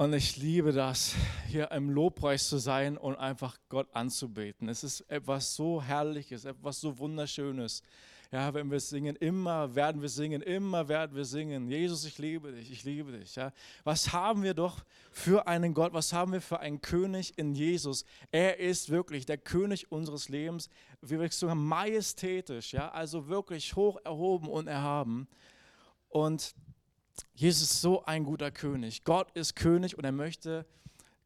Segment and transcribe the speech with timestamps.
[0.00, 1.14] Und ich liebe das,
[1.46, 4.70] hier im Lobpreis zu sein und einfach Gott anzubeten.
[4.70, 7.82] Es ist etwas so Herrliches, etwas so Wunderschönes.
[8.32, 11.68] Ja, wenn wir singen, immer werden wir singen, immer werden wir singen.
[11.68, 13.36] Jesus, ich liebe dich, ich liebe dich.
[13.36, 13.52] Ja.
[13.84, 18.06] Was haben wir doch für einen Gott, was haben wir für einen König in Jesus?
[18.30, 20.70] Er ist wirklich der König unseres Lebens.
[21.02, 25.28] Wir sagen majestätisch, ja, also wirklich hoch erhoben und erhaben.
[26.08, 26.54] Und
[27.34, 29.04] Jesus ist so ein guter König.
[29.04, 30.66] Gott ist König und er möchte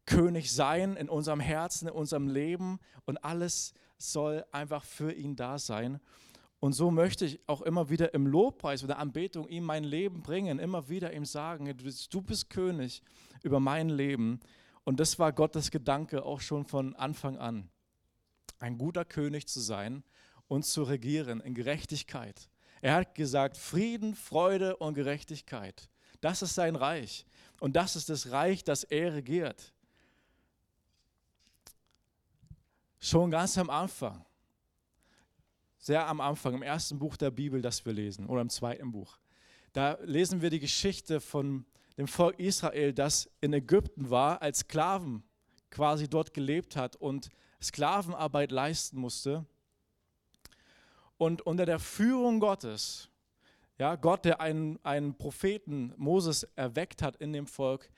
[0.05, 5.57] König sein in unserem Herzen, in unserem Leben und alles soll einfach für ihn da
[5.57, 5.99] sein.
[6.59, 10.59] Und so möchte ich auch immer wieder im Lobpreis oder Anbetung ihm mein Leben bringen,
[10.59, 11.75] immer wieder ihm sagen,
[12.09, 13.01] du bist König
[13.43, 14.39] über mein Leben.
[14.83, 17.69] Und das war Gottes Gedanke auch schon von Anfang an.
[18.59, 20.03] Ein guter König zu sein
[20.47, 22.49] und zu regieren in Gerechtigkeit.
[22.85, 25.89] Er hat gesagt, Frieden, Freude und Gerechtigkeit.
[26.21, 27.25] Das ist sein Reich.
[27.59, 29.73] Und das ist das Reich, das er regiert.
[32.99, 34.23] Schon ganz am Anfang,
[35.79, 39.17] sehr am Anfang, im ersten Buch der Bibel, das wir lesen, oder im zweiten Buch,
[39.73, 41.65] da lesen wir die Geschichte von
[41.97, 45.23] dem Volk Israel, das in Ägypten war, als Sklaven
[45.71, 49.43] quasi dort gelebt hat und Sklavenarbeit leisten musste.
[51.17, 53.09] Und unter der Führung Gottes
[53.77, 57.89] ja, Gott, der einen, einen Propheten Moses erweckt hat in dem Volk,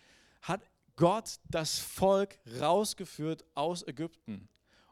[0.41, 0.61] hat
[0.95, 4.49] Gott das Volk rausgeführt aus Ägypten.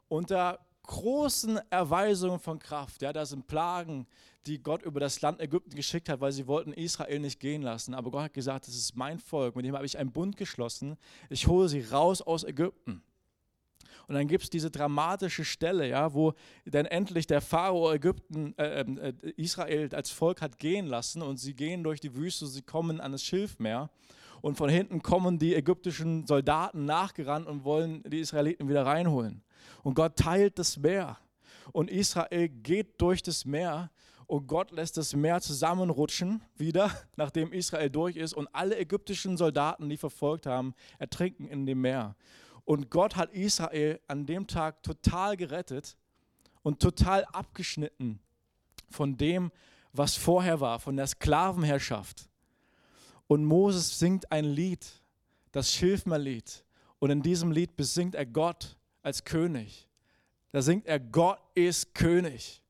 [0.08, 3.02] Unter großen Erweisungen von Kraft.
[3.02, 4.06] Ja, da sind Plagen,
[4.46, 7.92] die Gott über das Land Ägypten geschickt hat, weil sie wollten Israel nicht gehen lassen.
[7.92, 10.96] Aber Gott hat gesagt, das ist mein Volk, mit dem habe ich einen Bund geschlossen.
[11.28, 13.02] Ich hole sie raus aus Ägypten.
[14.08, 18.80] Und dann gibt es diese dramatische Stelle, ja, wo dann endlich der Pharao Ägypten, äh,
[18.80, 22.62] ähm, äh, Israel als Volk hat gehen lassen und sie gehen durch die Wüste, sie
[22.62, 23.90] kommen an das Schilfmeer.
[24.42, 29.42] Und von hinten kommen die ägyptischen Soldaten nachgerannt und wollen die Israeliten wieder reinholen.
[29.82, 31.18] Und Gott teilt das Meer.
[31.72, 33.90] Und Israel geht durch das Meer
[34.26, 38.34] und Gott lässt das Meer zusammenrutschen wieder, nachdem Israel durch ist.
[38.34, 42.16] Und alle ägyptischen Soldaten, die verfolgt haben, ertrinken in dem Meer.
[42.66, 45.96] Und Gott hat Israel an dem Tag total gerettet
[46.62, 48.18] und total abgeschnitten
[48.90, 49.52] von dem,
[49.92, 52.28] was vorher war, von der Sklavenherrschaft.
[53.28, 54.84] Und Moses singt ein Lied,
[55.52, 56.64] das Schilfmerlied.
[56.98, 59.88] Und in diesem Lied besingt er Gott als König.
[60.50, 62.64] Da singt er, Gott ist König.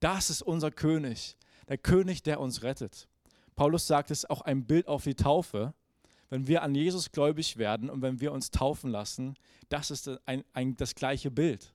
[0.00, 1.36] Das ist unser König,
[1.68, 3.06] der König, der uns rettet.
[3.54, 5.74] Paulus sagt, es ist auch ein Bild auf die Taufe
[6.32, 9.34] wenn wir an Jesus gläubig werden und wenn wir uns taufen lassen,
[9.68, 11.74] das ist ein, ein, das gleiche Bild.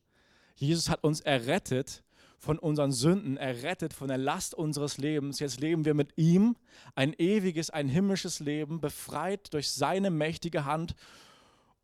[0.56, 2.02] Jesus hat uns errettet
[2.40, 5.40] von unseren Sünden, errettet von der Last unseres Lebens.
[5.40, 6.56] Jetzt leben wir mit ihm
[6.96, 10.96] ein ewiges, ein himmlisches Leben, befreit durch seine mächtige Hand.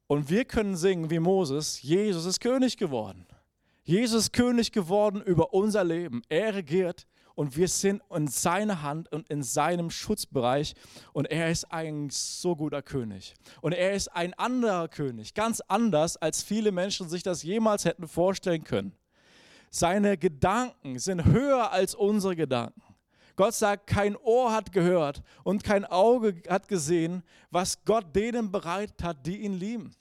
[0.08, 3.28] Und wir können singen wie Moses, Jesus ist König geworden.
[3.84, 6.24] Jesus ist König geworden über unser Leben.
[6.28, 7.06] Er regiert
[7.36, 10.76] und wir sind in seiner Hand und in seinem Schutzbereich
[11.14, 13.34] und er ist ein so guter König.
[13.62, 18.08] Und er ist ein anderer König, ganz anders, als viele Menschen sich das jemals hätten
[18.08, 18.94] vorstellen können.
[19.70, 22.82] Seine Gedanken sind höher als unsere Gedanken.
[23.36, 28.94] Gott sagt, kein Ohr hat gehört und kein Auge hat gesehen, was Gott denen bereit
[29.02, 29.96] hat, die ihn lieben.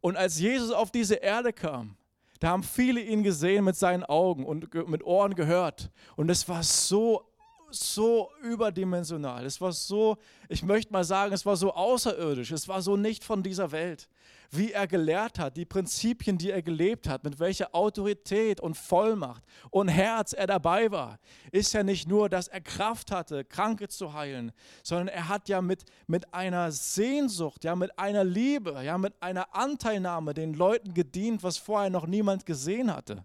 [0.00, 1.96] Und als Jesus auf diese Erde kam,
[2.42, 5.92] da haben viele ihn gesehen mit seinen Augen und mit Ohren gehört.
[6.16, 7.22] Und es war so,
[7.70, 9.46] so überdimensional.
[9.46, 10.16] Es war so,
[10.48, 12.50] ich möchte mal sagen, es war so außerirdisch.
[12.50, 14.08] Es war so nicht von dieser Welt
[14.54, 19.42] wie er gelehrt hat, die Prinzipien, die er gelebt hat, mit welcher Autorität und Vollmacht
[19.70, 21.18] und Herz er dabei war,
[21.50, 24.52] ist ja nicht nur, dass er Kraft hatte, Kranke zu heilen,
[24.82, 29.54] sondern er hat ja mit, mit einer Sehnsucht, ja mit einer Liebe, ja mit einer
[29.54, 33.24] Anteilnahme den Leuten gedient, was vorher noch niemand gesehen hatte.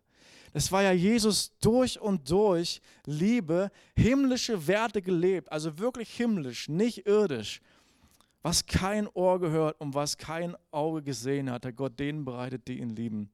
[0.54, 7.06] Das war ja Jesus durch und durch Liebe, himmlische Werte gelebt, also wirklich himmlisch, nicht
[7.06, 7.62] irdisch.
[8.44, 12.80] Was kein Ohr gehört und was kein Auge gesehen hat, hat Gott denen bereitet, die
[12.80, 13.30] ihn lieben.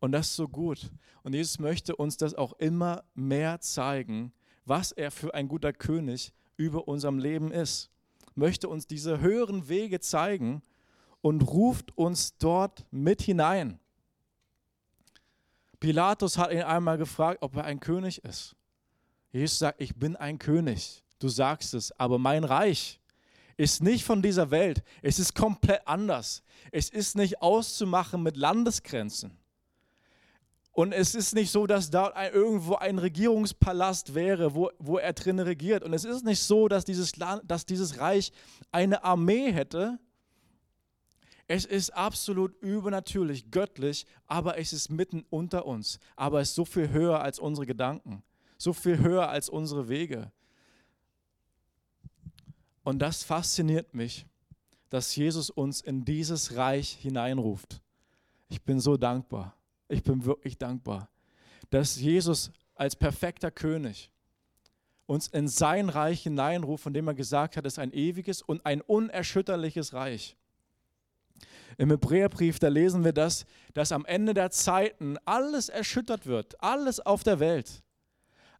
[0.00, 0.90] Und das ist so gut.
[1.22, 4.32] Und Jesus möchte uns das auch immer mehr zeigen,
[4.64, 7.90] was er für ein guter König über unserem Leben ist.
[8.34, 10.62] Möchte uns diese höheren Wege zeigen
[11.20, 13.78] und ruft uns dort mit hinein.
[15.78, 18.54] Pilatus hat ihn einmal gefragt, ob er ein König ist.
[19.32, 21.02] Jesus sagt, ich bin ein König.
[21.18, 22.99] Du sagst es, aber mein Reich
[23.60, 24.82] ist nicht von dieser Welt.
[25.02, 26.42] Es ist komplett anders.
[26.72, 29.36] Es ist nicht auszumachen mit Landesgrenzen.
[30.72, 35.38] Und es ist nicht so, dass da irgendwo ein Regierungspalast wäre, wo, wo er drin
[35.40, 35.84] regiert.
[35.84, 38.32] Und es ist nicht so, dass dieses, Land, dass dieses Reich
[38.72, 39.98] eine Armee hätte,
[41.46, 45.98] Es ist absolut übernatürlich, göttlich, aber es ist mitten unter uns.
[46.16, 48.22] Aber es ist so viel höher als unsere Gedanken,
[48.56, 50.32] so viel höher als unsere Wege.
[52.90, 54.26] Und das fasziniert mich,
[54.88, 57.80] dass Jesus uns in dieses Reich hineinruft.
[58.48, 59.54] Ich bin so dankbar.
[59.86, 61.08] Ich bin wirklich dankbar,
[61.70, 64.10] dass Jesus als perfekter König
[65.06, 68.66] uns in sein Reich hineinruft, von dem er gesagt hat, es ist ein ewiges und
[68.66, 70.36] ein unerschütterliches Reich.
[71.78, 76.98] Im Hebräerbrief, da lesen wir das, dass am Ende der Zeiten alles erschüttert wird, alles
[76.98, 77.84] auf der Welt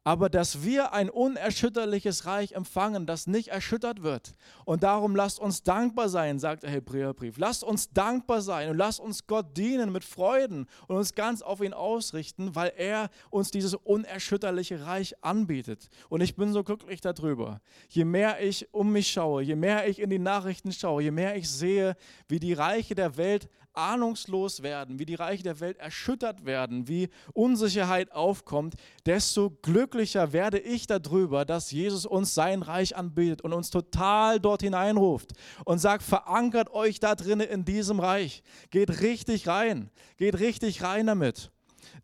[0.02, 4.34] aber dass wir ein unerschütterliches Reich empfangen, das nicht erschüttert wird.
[4.64, 7.36] Und darum lasst uns dankbar sein, sagt der Hebräerbrief.
[7.36, 11.60] Lasst uns dankbar sein und lasst uns Gott dienen mit Freuden und uns ganz auf
[11.60, 15.90] ihn ausrichten, weil er uns dieses unerschütterliche Reich anbietet.
[16.08, 17.60] Und ich bin so glücklich darüber.
[17.88, 21.36] Je mehr ich um mich schaue, je mehr ich in die Nachrichten schaue, je mehr
[21.36, 21.94] ich sehe,
[22.26, 27.08] wie die Reiche der Welt ahnungslos werden, wie die Reiche der Welt erschüttert werden, wie
[27.32, 28.74] Unsicherheit aufkommt,
[29.06, 34.62] desto glücklicher werde ich darüber, dass Jesus uns sein Reich anbietet und uns total dort
[34.62, 35.32] hineinruft
[35.64, 38.42] und sagt, verankert euch da drinnen in diesem Reich.
[38.70, 41.50] Geht richtig rein, geht richtig rein damit.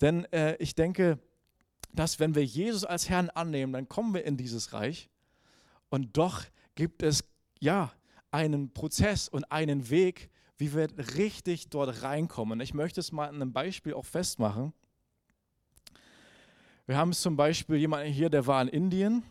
[0.01, 1.19] Denn äh, ich denke,
[1.93, 5.09] dass wenn wir Jesus als Herrn annehmen, dann kommen wir in dieses Reich
[5.89, 6.43] und doch
[6.75, 7.25] gibt es
[7.59, 7.93] ja
[8.31, 12.61] einen Prozess und einen Weg, wie wir richtig dort reinkommen.
[12.61, 14.73] Ich möchte es mal an einem Beispiel auch festmachen.
[16.87, 19.23] Wir haben zum Beispiel jemanden hier, der war in Indien.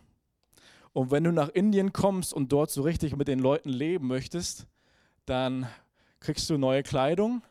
[0.94, 4.68] Und wenn du nach Indien kommst und dort so richtig mit den Leuten leben möchtest,
[5.26, 5.68] dann
[6.20, 7.42] kriegst du neue Kleidung,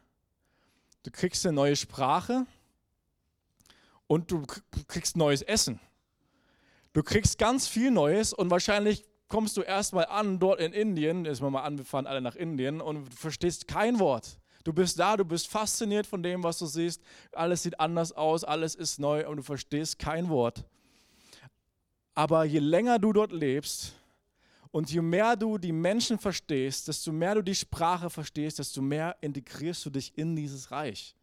[1.02, 2.46] du kriegst eine neue Sprache
[4.06, 4.44] und du
[4.88, 5.80] kriegst neues Essen.
[6.92, 9.04] Du kriegst ganz viel Neues und wahrscheinlich
[9.34, 12.80] kommst du erstmal an dort in Indien, man mal an, wir fahren alle nach Indien
[12.80, 14.38] und du verstehst kein Wort.
[14.62, 17.02] Du bist da, du bist fasziniert von dem, was du siehst.
[17.32, 20.64] Alles sieht anders aus, alles ist neu und du verstehst kein Wort.
[22.14, 23.94] Aber je länger du dort lebst
[24.70, 29.16] und je mehr du die Menschen verstehst, desto mehr du die Sprache verstehst, desto mehr
[29.20, 31.16] integrierst du dich in dieses Reich,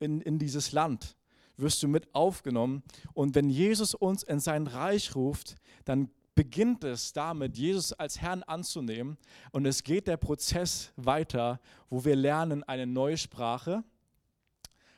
[0.00, 1.14] in, in dieses Land
[1.56, 2.82] wirst du mit aufgenommen.
[3.12, 5.54] Und wenn Jesus uns in sein Reich ruft,
[5.84, 6.10] dann
[6.40, 9.18] beginnt es damit, Jesus als Herrn anzunehmen.
[9.52, 11.60] Und es geht der Prozess weiter,
[11.90, 13.84] wo wir lernen eine neue Sprache,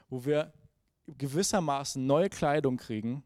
[0.08, 0.52] wo wir
[1.08, 3.24] gewissermaßen neue Kleidung kriegen,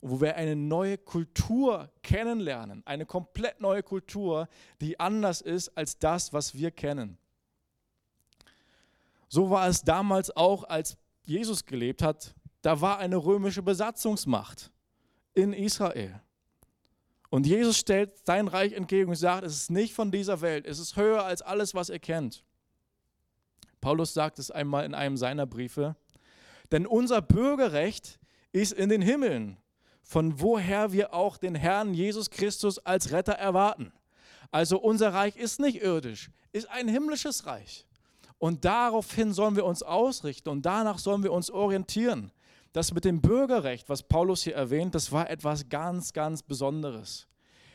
[0.00, 4.48] wo wir eine neue Kultur kennenlernen, eine komplett neue Kultur,
[4.80, 7.18] die anders ist als das, was wir kennen.
[9.28, 10.96] So war es damals auch, als
[11.26, 12.34] Jesus gelebt hat.
[12.62, 14.72] Da war eine römische Besatzungsmacht
[15.34, 16.22] in Israel.
[17.30, 20.78] Und Jesus stellt sein Reich entgegen und sagt, es ist nicht von dieser Welt, es
[20.78, 22.44] ist höher als alles, was ihr kennt.
[23.80, 25.96] Paulus sagt es einmal in einem seiner Briefe,
[26.72, 28.18] denn unser Bürgerrecht
[28.52, 29.56] ist in den Himmeln,
[30.02, 33.92] von woher wir auch den Herrn Jesus Christus als Retter erwarten.
[34.50, 37.86] Also unser Reich ist nicht irdisch, ist ein himmlisches Reich.
[38.38, 42.32] Und daraufhin sollen wir uns ausrichten und danach sollen wir uns orientieren.
[42.72, 47.26] Das mit dem Bürgerrecht, was Paulus hier erwähnt, das war etwas ganz, ganz Besonderes.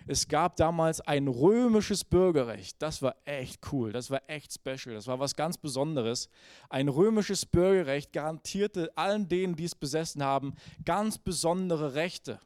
[0.08, 2.80] Es gab damals ein römisches Bürgerrecht.
[2.80, 6.30] Das war echt cool, das war echt special, das war was ganz Besonderes.
[6.70, 10.54] Ein römisches Bürgerrecht garantierte allen denen, die es besessen haben,
[10.86, 12.40] ganz besondere Rechte.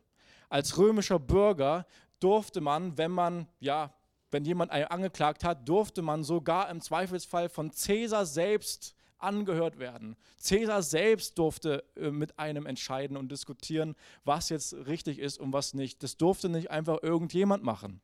[0.48, 1.86] Als römischer Bürger
[2.20, 3.94] durfte man, wenn man, ja,
[4.32, 10.16] wenn jemand einen angeklagt hat, durfte man sogar im Zweifelsfall von Caesar selbst angehört werden.
[10.38, 15.74] Cäsar selbst durfte äh, mit einem entscheiden und diskutieren, was jetzt richtig ist und was
[15.74, 16.04] nicht.
[16.04, 18.02] Das durfte nicht einfach irgendjemand machen.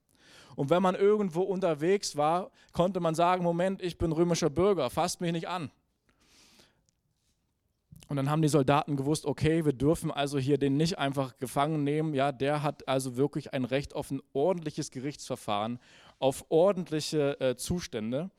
[0.55, 5.21] Und wenn man irgendwo unterwegs war, konnte man sagen, Moment, ich bin römischer Bürger, fasst
[5.21, 5.69] mich nicht an.
[8.07, 11.83] Und dann haben die Soldaten gewusst, okay, wir dürfen also hier den nicht einfach gefangen
[11.83, 12.13] nehmen.
[12.13, 15.79] Ja, der hat also wirklich ein Recht auf ein ordentliches Gerichtsverfahren,
[16.19, 18.29] auf ordentliche äh, Zustände.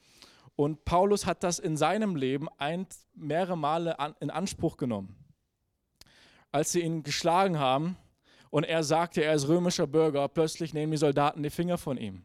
[0.57, 5.15] Und Paulus hat das in seinem Leben ein, mehrere Male an, in Anspruch genommen.
[6.51, 7.97] Als sie ihn geschlagen haben
[8.49, 12.25] und er sagte, er ist römischer Bürger, plötzlich nehmen die Soldaten die Finger von ihm.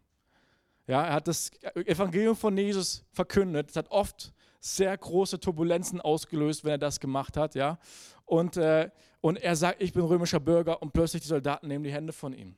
[0.87, 3.69] Ja, er hat das Evangelium von Jesus verkündet.
[3.69, 7.55] Es hat oft sehr große Turbulenzen ausgelöst, wenn er das gemacht hat.
[7.55, 7.79] Ja?
[8.25, 11.91] Und, äh, und er sagt, ich bin römischer Bürger und plötzlich die Soldaten nehmen die
[11.91, 12.55] Hände von ihm.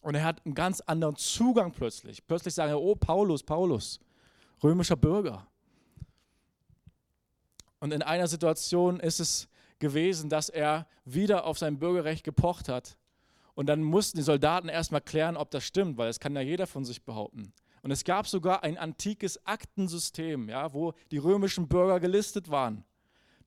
[0.00, 2.26] Und er hat einen ganz anderen Zugang plötzlich.
[2.26, 4.00] Plötzlich sagen er, oh Paulus, Paulus
[4.62, 5.46] römischer Bürger.
[7.80, 12.96] Und in einer Situation ist es gewesen, dass er wieder auf sein Bürgerrecht gepocht hat.
[13.54, 16.66] Und dann mussten die Soldaten erstmal klären, ob das stimmt, weil das kann ja jeder
[16.66, 17.52] von sich behaupten.
[17.82, 22.84] Und es gab sogar ein antikes Aktensystem, ja, wo die römischen Bürger gelistet waren.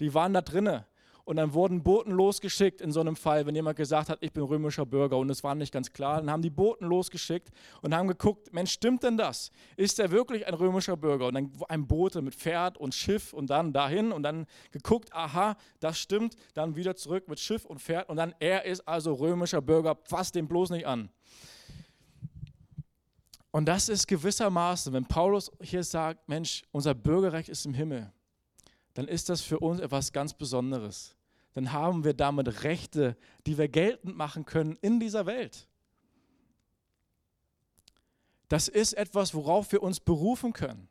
[0.01, 0.85] Die waren da drinne.
[1.25, 4.43] Und dann wurden Boten losgeschickt in so einem Fall, wenn jemand gesagt hat, ich bin
[4.43, 6.17] römischer Bürger und es war nicht ganz klar.
[6.17, 7.49] Dann haben die Boten losgeschickt
[7.81, 9.51] und haben geguckt, Mensch, stimmt denn das?
[9.75, 11.25] Ist er wirklich ein römischer Bürger?
[11.25, 15.57] Und dann ein Bote mit Pferd und Schiff und dann dahin und dann geguckt, aha,
[15.79, 16.35] das stimmt.
[16.53, 20.31] Dann wieder zurück mit Schiff und Pferd und dann, er ist also römischer Bürger, fass
[20.31, 21.09] den bloß nicht an.
[23.49, 28.11] Und das ist gewissermaßen, wenn Paulus hier sagt, Mensch, unser Bürgerrecht ist im Himmel,
[28.93, 31.14] dann ist das für uns etwas ganz Besonderes.
[31.55, 33.15] Dann haben wir damit Rechte,
[33.47, 35.67] die wir geltend machen können in dieser Welt.
[38.49, 40.89] Das ist etwas, worauf wir uns berufen können.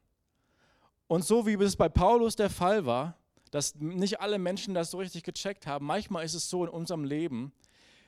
[1.06, 3.18] Und so wie es bei Paulus der Fall war,
[3.50, 7.04] dass nicht alle Menschen das so richtig gecheckt haben, manchmal ist es so in unserem
[7.04, 7.52] Leben,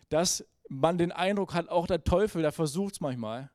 [0.08, 3.50] dass man den Eindruck hat, auch der Teufel, der versucht es manchmal,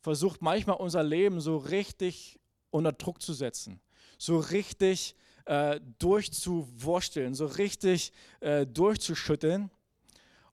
[0.00, 3.80] versucht manchmal unser Leben so richtig unter Druck zu setzen,
[4.18, 9.70] so richtig äh, durchzuwursteln, so richtig äh, durchzuschütteln.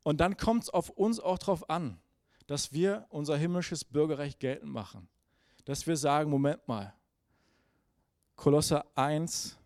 [0.04, 2.00] Und dann kommt es auf uns auch darauf an,
[2.48, 5.08] dass wir unser himmlisches Bürgerrecht geltend machen.
[5.66, 6.94] Dass wir sagen, Moment mal,
[8.36, 9.60] Kolosser 1,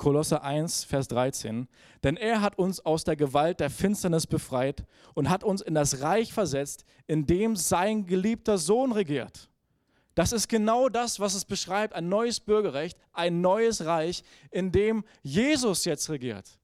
[0.00, 1.68] Kolosser 1, Vers 13.
[2.02, 6.00] Denn er hat uns aus der Gewalt der Finsternis befreit und hat uns in das
[6.00, 9.49] Reich versetzt, in dem sein geliebter Sohn regiert.
[10.14, 15.04] Das ist genau das, was es beschreibt, ein neues Bürgerrecht, ein neues Reich, in dem
[15.22, 16.58] Jesus jetzt regiert.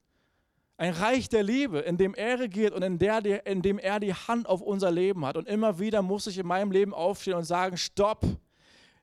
[0.78, 4.12] Ein Reich der Liebe, in dem er regiert und in, der, in dem er die
[4.12, 5.36] Hand auf unser Leben hat.
[5.36, 8.24] Und immer wieder muss ich in meinem Leben aufstehen und sagen, stopp,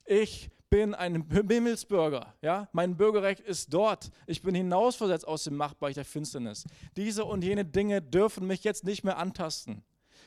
[0.06, 2.34] ich bin ein Himmelsbürger.
[2.42, 2.68] Ja?
[2.74, 4.10] Mein Bürgerrecht ist dort.
[4.28, 6.66] Ich bin hinausversetzt aus dem Machtbereich der Finsternis.
[6.98, 9.84] Diese und jene Dinge dürfen mich jetzt nicht mehr antasten.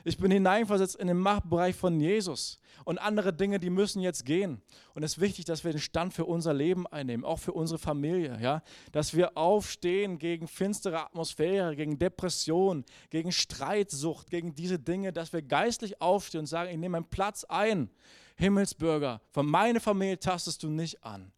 [0.06, 2.60] Ich bin hineinversetzt in den Machtbereich von Jesus.
[2.84, 4.62] Und andere Dinge, die müssen jetzt gehen.
[4.94, 7.80] Und es ist wichtig, dass wir den Stand für unser Leben einnehmen, auch für unsere
[7.80, 8.38] Familie.
[8.40, 8.62] Ja?
[8.92, 15.42] Dass wir aufstehen gegen finstere Atmosphäre, gegen Depression, gegen Streitsucht, gegen diese Dinge, dass wir
[15.42, 17.90] geistlich aufstehen und sagen, ich nehme meinen Platz ein.
[18.36, 21.32] Himmelsbürger, von meiner Familie tastest du nicht an.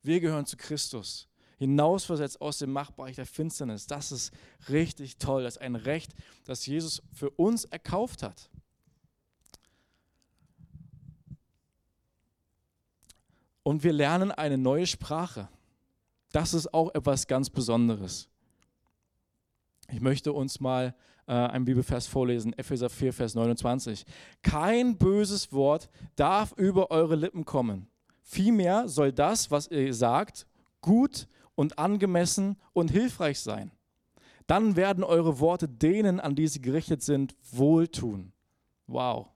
[0.00, 1.28] Wir gehören zu Christus
[1.62, 3.86] hinausversetzt aus dem Machtbereich der Finsternis.
[3.86, 4.32] Das ist
[4.68, 5.44] richtig toll.
[5.44, 6.12] Das ist ein Recht,
[6.44, 8.50] das Jesus für uns erkauft hat.
[13.62, 15.48] Und wir lernen eine neue Sprache.
[16.32, 18.28] Das ist auch etwas ganz Besonderes.
[19.88, 20.96] Ich möchte uns mal
[21.28, 24.04] äh, einen Bibelvers vorlesen, Epheser 4, Vers 29.
[24.42, 27.86] Kein böses Wort darf über eure Lippen kommen.
[28.22, 30.46] Vielmehr soll das, was ihr sagt,
[30.80, 33.70] gut und angemessen und hilfreich sein.
[34.46, 38.32] Dann werden eure Worte denen, an die sie gerichtet sind, wohltun.
[38.86, 39.28] Wow.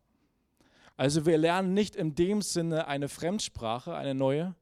[0.96, 4.54] Also wir lernen nicht in dem Sinne eine Fremdsprache, eine neue,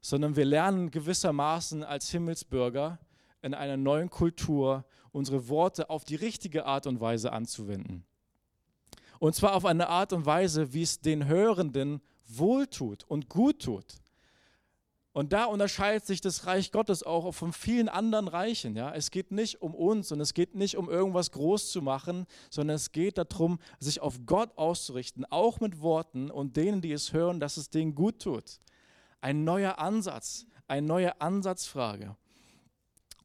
[0.00, 2.98] sondern wir lernen gewissermaßen als Himmelsbürger
[3.42, 8.04] in einer neuen Kultur unsere Worte auf die richtige Art und Weise anzuwenden.
[9.18, 14.01] Und zwar auf eine Art und Weise, wie es den Hörenden wohltut und gut tut.
[15.12, 18.74] Und da unterscheidet sich das Reich Gottes auch von vielen anderen Reichen.
[18.76, 18.94] Ja?
[18.94, 22.76] Es geht nicht um uns und es geht nicht um irgendwas groß zu machen, sondern
[22.76, 27.40] es geht darum, sich auf Gott auszurichten, auch mit Worten und denen, die es hören,
[27.40, 28.60] dass es denen gut tut.
[29.20, 32.16] Ein neuer Ansatz, eine neue Ansatzfrage.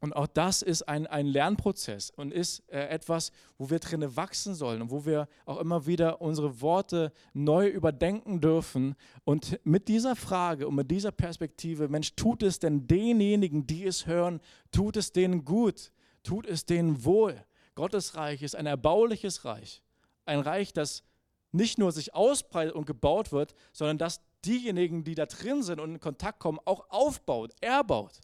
[0.00, 4.54] Und auch das ist ein, ein Lernprozess und ist äh, etwas, wo wir drinne wachsen
[4.54, 8.94] sollen und wo wir auch immer wieder unsere Worte neu überdenken dürfen.
[9.24, 14.06] Und mit dieser Frage und mit dieser Perspektive, Mensch, tut es denn denjenigen, die es
[14.06, 14.40] hören,
[14.70, 17.44] tut es denen gut, tut es denen wohl?
[17.74, 19.82] Gottes Reich ist ein erbauliches Reich.
[20.26, 21.02] Ein Reich, das
[21.50, 25.92] nicht nur sich ausbreitet und gebaut wird, sondern das diejenigen, die da drin sind und
[25.92, 28.20] in Kontakt kommen, auch aufbaut, erbaut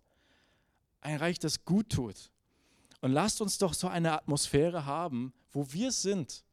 [1.04, 2.30] ein Reich, das gut tut.
[3.00, 6.44] Und lasst uns doch so eine Atmosphäre haben, wo wir sind,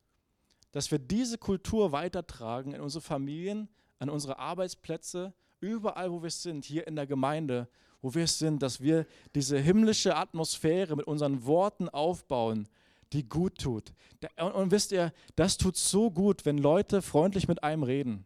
[0.72, 6.66] dass wir diese Kultur weitertragen in unsere Familien, an unsere Arbeitsplätze, überall, wo wir sind,
[6.66, 7.70] hier in der Gemeinde,
[8.02, 9.06] wo wir sind, dass wir
[9.36, 12.68] diese himmlische Atmosphäre mit unseren Worten aufbauen,
[13.14, 13.94] die gut tut.
[14.38, 18.26] Und, wisst ihr, das tut so gut, wenn Leute freundlich mit einem reden.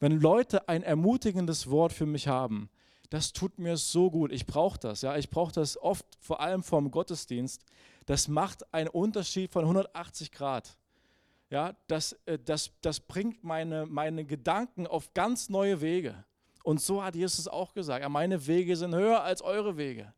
[0.00, 2.68] Wenn Leute ein ermutigendes Wort für mich haben,
[3.10, 4.32] das tut mir so gut.
[4.32, 5.02] Ich brauche das.
[5.02, 5.16] Ja?
[5.16, 7.64] Ich brauche das oft, vor allem vom Gottesdienst.
[8.06, 10.76] Das macht einen Unterschied von 180 Grad.
[11.50, 16.24] Ja, das, äh, das, das bringt meine, meine Gedanken auf ganz neue Wege.
[16.62, 20.12] Und so hat Jesus auch gesagt, ja, meine Wege sind höher als eure Wege.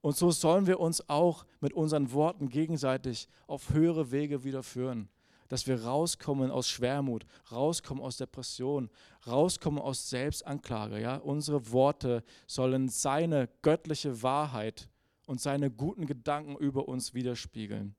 [0.00, 5.08] Und so sollen wir uns auch mit unseren Worten gegenseitig auf höhere Wege wieder führen.
[5.48, 8.90] Dass wir rauskommen aus Schwermut, rauskommen aus Depression,
[9.26, 11.00] rauskommen aus Selbstanklage.
[11.00, 11.16] Ja?
[11.16, 14.88] Unsere Worte sollen seine göttliche Wahrheit
[15.26, 17.94] und seine guten Gedanken über uns widerspiegeln.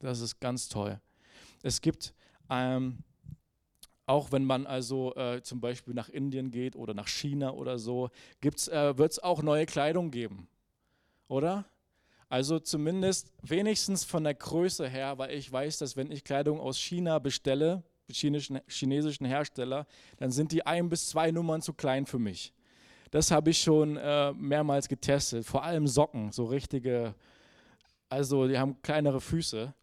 [0.00, 1.00] Das ist ganz toll.
[1.62, 2.12] Es gibt,
[2.50, 2.98] ähm,
[4.06, 8.10] auch wenn man also äh, zum Beispiel nach Indien geht oder nach China oder so,
[8.40, 10.48] äh, wird es auch neue Kleidung geben.
[11.28, 11.64] Oder?
[12.32, 16.78] Also zumindest wenigstens von der Größe her, weil ich weiß, dass wenn ich Kleidung aus
[16.78, 19.86] China bestelle, chinesischen, chinesischen Hersteller,
[20.16, 22.54] dann sind die ein bis zwei Nummern zu klein für mich.
[23.10, 25.44] Das habe ich schon äh, mehrmals getestet.
[25.44, 27.14] Vor allem Socken, so richtige,
[28.08, 29.74] also die haben kleinere Füße.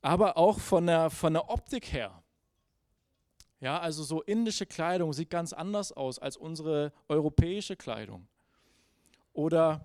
[0.00, 2.22] Aber auch von der, von der Optik her.
[3.60, 8.26] Ja, also so indische Kleidung sieht ganz anders aus als unsere europäische Kleidung.
[9.34, 9.84] Oder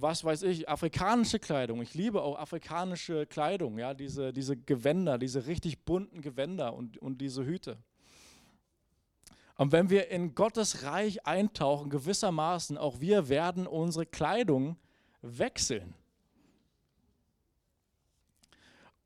[0.00, 1.82] was weiß ich, afrikanische Kleidung.
[1.82, 7.20] Ich liebe auch afrikanische Kleidung, ja, diese, diese Gewänder, diese richtig bunten Gewänder und, und
[7.20, 7.78] diese Hüte.
[9.56, 14.76] Und wenn wir in Gottes Reich eintauchen, gewissermaßen, auch wir werden unsere Kleidung
[15.20, 15.94] wechseln.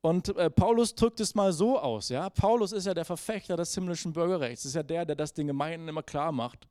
[0.02, 2.28] Und äh, Paulus drückt es mal so aus, ja.
[2.28, 5.88] Paulus ist ja der Verfechter des himmlischen Bürgerrechts, ist ja der, der das den Gemeinden
[5.88, 6.66] immer klar macht.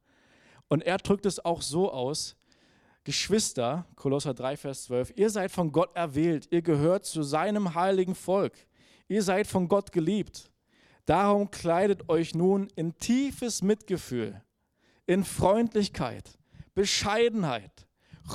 [0.68, 2.36] Und er drückt es auch so aus,
[3.04, 8.14] Geschwister, Kolosser 3, Vers 12, ihr seid von Gott erwählt, ihr gehört zu seinem heiligen
[8.14, 8.54] Volk,
[9.08, 10.52] ihr seid von Gott geliebt.
[11.06, 14.40] Darum kleidet euch nun in tiefes Mitgefühl,
[15.08, 16.38] in Freundlichkeit,
[16.76, 17.88] Bescheidenheit,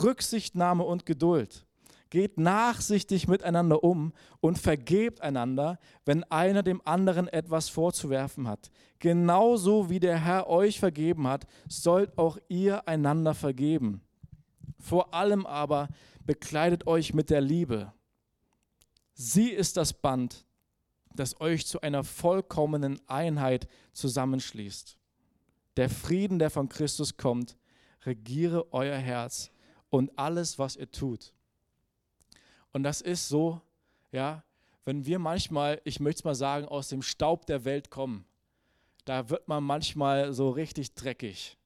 [0.03, 1.65] Rücksichtnahme und Geduld.
[2.11, 8.71] Geht nachsichtig miteinander um und vergebt einander, wenn einer dem anderen etwas vorzuwerfen hat.
[8.99, 14.03] Genauso wie der Herr euch vergeben hat, sollt auch ihr einander vergeben.
[14.79, 15.89] Vor allem aber
[16.25, 17.93] bekleidet euch mit der Liebe.
[19.15, 20.45] Sie ist das Band,
[21.15, 24.99] das euch zu einer vollkommenen Einheit zusammenschließt.
[25.77, 27.57] Der Frieden, der von Christus kommt,
[28.05, 29.51] regiere euer Herz
[29.89, 31.33] und alles, was ihr tut.
[32.73, 33.61] Und das ist so,
[34.13, 34.45] ja,
[34.85, 38.27] wenn wir manchmal, ich möchte es mal sagen, aus dem Staub der Welt kommen,
[39.05, 41.57] da wird man manchmal so richtig dreckig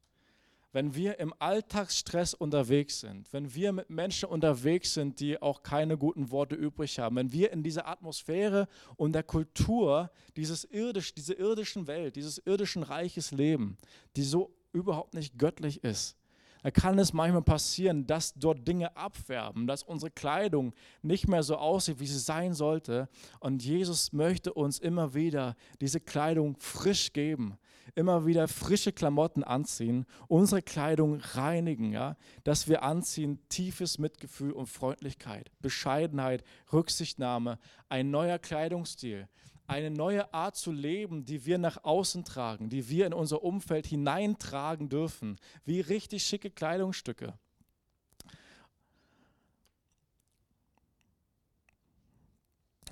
[0.73, 5.99] wenn wir im Alltagsstress unterwegs sind, wenn wir mit Menschen unterwegs sind, die auch keine
[5.99, 11.35] guten Worte übrig haben, wenn wir in dieser Atmosphäre und der Kultur dieses irdisch, diese
[11.35, 13.77] irdischen Welt, dieses irdischen Reiches leben,
[14.17, 16.17] die so überhaupt nicht göttlich ist,
[16.63, 21.57] da kann es manchmal passieren, dass dort Dinge abwerben, dass unsere Kleidung nicht mehr so
[21.57, 23.09] aussieht, wie sie sein sollte.
[23.39, 27.57] Und Jesus möchte uns immer wieder diese Kleidung frisch geben,
[27.95, 34.67] immer wieder frische Klamotten anziehen, unsere Kleidung reinigen, ja, dass wir anziehen tiefes Mitgefühl und
[34.67, 39.29] Freundlichkeit, Bescheidenheit, Rücksichtnahme, ein neuer Kleidungsstil,
[39.67, 43.87] eine neue Art zu leben, die wir nach außen tragen, die wir in unser Umfeld
[43.87, 47.35] hineintragen dürfen, wie richtig schicke Kleidungsstücke.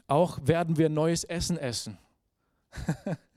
[0.06, 1.98] Auch werden wir neues Essen essen.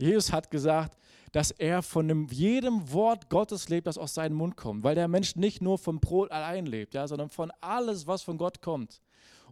[0.00, 0.96] Jesus hat gesagt,
[1.32, 5.08] dass er von dem, jedem Wort Gottes lebt, das aus seinem Mund kommt, weil der
[5.08, 9.00] Mensch nicht nur vom Brot allein lebt, ja, sondern von alles, was von Gott kommt.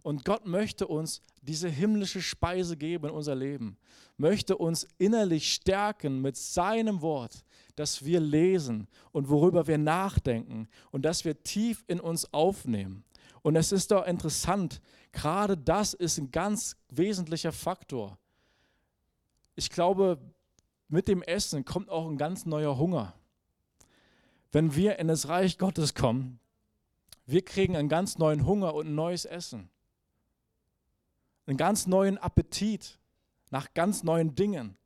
[0.01, 3.77] Und Gott möchte uns diese himmlische Speise geben in unser Leben,
[4.17, 7.43] möchte uns innerlich stärken mit seinem Wort,
[7.75, 13.03] das wir lesen und worüber wir nachdenken und das wir tief in uns aufnehmen.
[13.41, 14.81] Und es ist doch interessant,
[15.11, 18.17] gerade das ist ein ganz wesentlicher Faktor.
[19.55, 20.19] Ich glaube,
[20.89, 23.13] mit dem Essen kommt auch ein ganz neuer Hunger.
[24.51, 26.39] Wenn wir in das Reich Gottes kommen,
[27.25, 29.69] wir kriegen einen ganz neuen Hunger und ein neues Essen
[31.49, 32.99] einen ganz neuen Appetit
[33.49, 34.77] nach ganz neuen Dingen.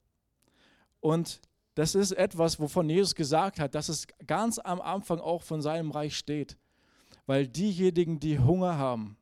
[1.01, 1.41] Und
[1.75, 5.91] das ist etwas, wovon Jesus gesagt hat, dass es ganz am Anfang auch von seinem
[5.91, 6.57] Reich steht.
[7.25, 9.17] Weil diejenigen, die Hunger haben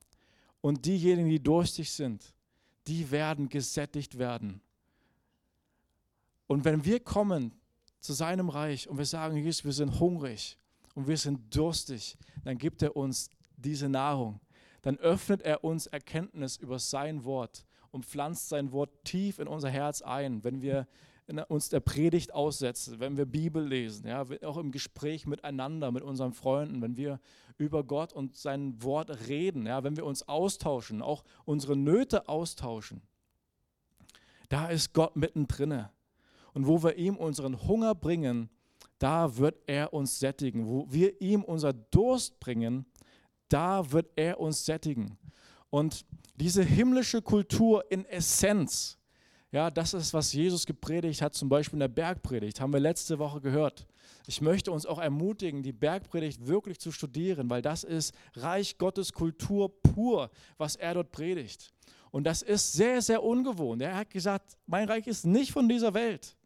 [0.61, 2.35] und diejenigen, die durstig sind,
[2.87, 4.61] die werden gesättigt werden.
[6.51, 7.53] Und wenn wir kommen
[7.99, 10.57] zu seinem Reich und wir sagen, Jesus, wir sind hungrig
[10.95, 14.39] und wir sind durstig, dann gibt er uns diese Nahrung
[14.81, 19.69] dann öffnet er uns Erkenntnis über sein Wort und pflanzt sein Wort tief in unser
[19.69, 20.87] Herz ein, wenn wir
[21.47, 26.33] uns der Predigt aussetzen, wenn wir Bibel lesen, ja, auch im Gespräch miteinander, mit unseren
[26.33, 27.19] Freunden, wenn wir
[27.57, 33.01] über Gott und sein Wort reden, ja, wenn wir uns austauschen, auch unsere Nöte austauschen.
[34.49, 35.85] Da ist Gott mittendrin.
[36.53, 38.49] Und wo wir ihm unseren Hunger bringen,
[38.99, 40.67] da wird er uns sättigen.
[40.67, 42.85] Wo wir ihm unser Durst bringen,
[43.49, 45.17] da wird er uns sättigen.
[45.69, 48.97] Und diese himmlische Kultur in Essenz,
[49.53, 53.19] Ja, das ist, was Jesus gepredigt hat, zum Beispiel in der Bergpredigt, haben wir letzte
[53.19, 53.85] Woche gehört.
[54.25, 59.11] Ich möchte uns auch ermutigen, die Bergpredigt wirklich zu studieren, weil das ist Reich Gottes
[59.11, 61.73] Kultur pur, was er dort predigt.
[62.11, 63.81] Und das ist sehr, sehr ungewohnt.
[63.81, 66.37] Er hat gesagt, mein Reich ist nicht von dieser Welt.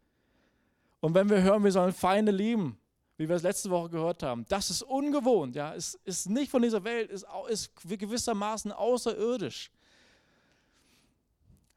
[1.05, 2.79] Und wenn wir hören, wir sollen Feinde lieben,
[3.17, 5.55] wie wir es letzte Woche gehört haben, das ist ungewohnt.
[5.55, 9.69] Ja, es ist nicht von dieser Welt, ist, ist gewissermaßen außerirdisch.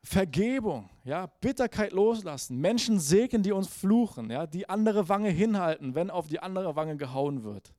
[0.02, 6.08] Vergebung, ja, Bitterkeit loslassen, Menschen segnen, die uns fluchen, ja, die andere Wange hinhalten, wenn
[6.10, 7.74] auf die andere Wange gehauen wird.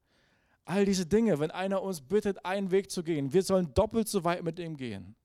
[0.65, 4.23] All diese Dinge, wenn einer uns bittet, einen Weg zu gehen, wir sollen doppelt so
[4.23, 5.15] weit mit ihm gehen.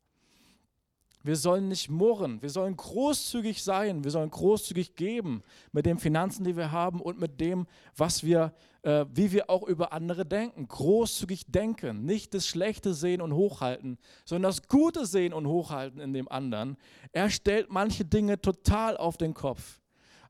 [1.25, 6.45] Wir sollen nicht murren, wir sollen großzügig sein, wir sollen großzügig geben mit den Finanzen,
[6.45, 10.69] die wir haben und mit dem, was wir, äh, wie wir auch über andere denken.
[10.69, 16.13] Großzügig denken, nicht das Schlechte sehen und hochhalten, sondern das Gute sehen und hochhalten in
[16.13, 16.77] dem anderen.
[17.13, 19.81] Er stellt manche Dinge total auf den Kopf.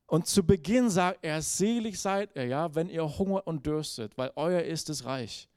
[0.07, 4.31] Und zu Beginn sagt er, selig seid ihr, ja, wenn ihr hungert und dürstet, weil
[4.37, 5.49] euer ist das Reich.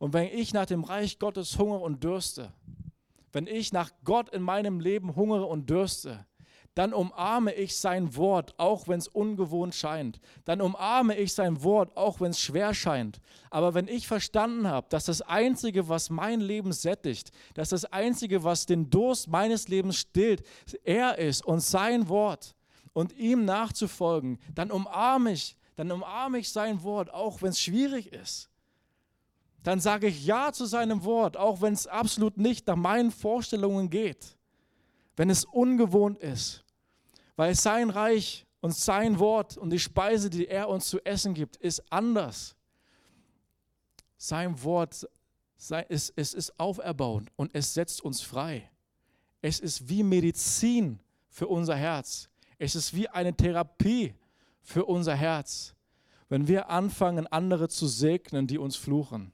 [0.00, 2.52] Und wenn ich nach dem Reich Gottes hungere und dürste,
[3.32, 6.26] wenn ich nach Gott in meinem Leben hungere und dürste,
[6.74, 10.20] dann umarme ich sein Wort, auch wenn es ungewohnt scheint.
[10.46, 13.20] Dann umarme ich sein Wort, auch wenn es schwer scheint.
[13.50, 18.42] Aber wenn ich verstanden habe, dass das Einzige, was mein Leben sättigt, dass das Einzige,
[18.42, 20.44] was den Durst meines Lebens stillt,
[20.82, 22.54] er ist und sein Wort
[22.94, 28.12] und ihm nachzufolgen, dann umarme ich, dann umarme ich sein Wort, auch wenn es schwierig
[28.12, 28.51] ist
[29.62, 33.90] dann sage ich Ja zu seinem Wort, auch wenn es absolut nicht nach meinen Vorstellungen
[33.90, 34.36] geht,
[35.16, 36.64] wenn es ungewohnt ist,
[37.36, 41.56] weil sein Reich und sein Wort und die Speise, die er uns zu essen gibt,
[41.56, 42.56] ist anders.
[44.16, 45.06] Sein Wort
[45.88, 48.70] es, ist auferbauend und es setzt uns frei.
[49.40, 52.28] Es ist wie Medizin für unser Herz.
[52.58, 54.14] Es ist wie eine Therapie
[54.60, 55.74] für unser Herz,
[56.28, 59.32] wenn wir anfangen, andere zu segnen, die uns fluchen.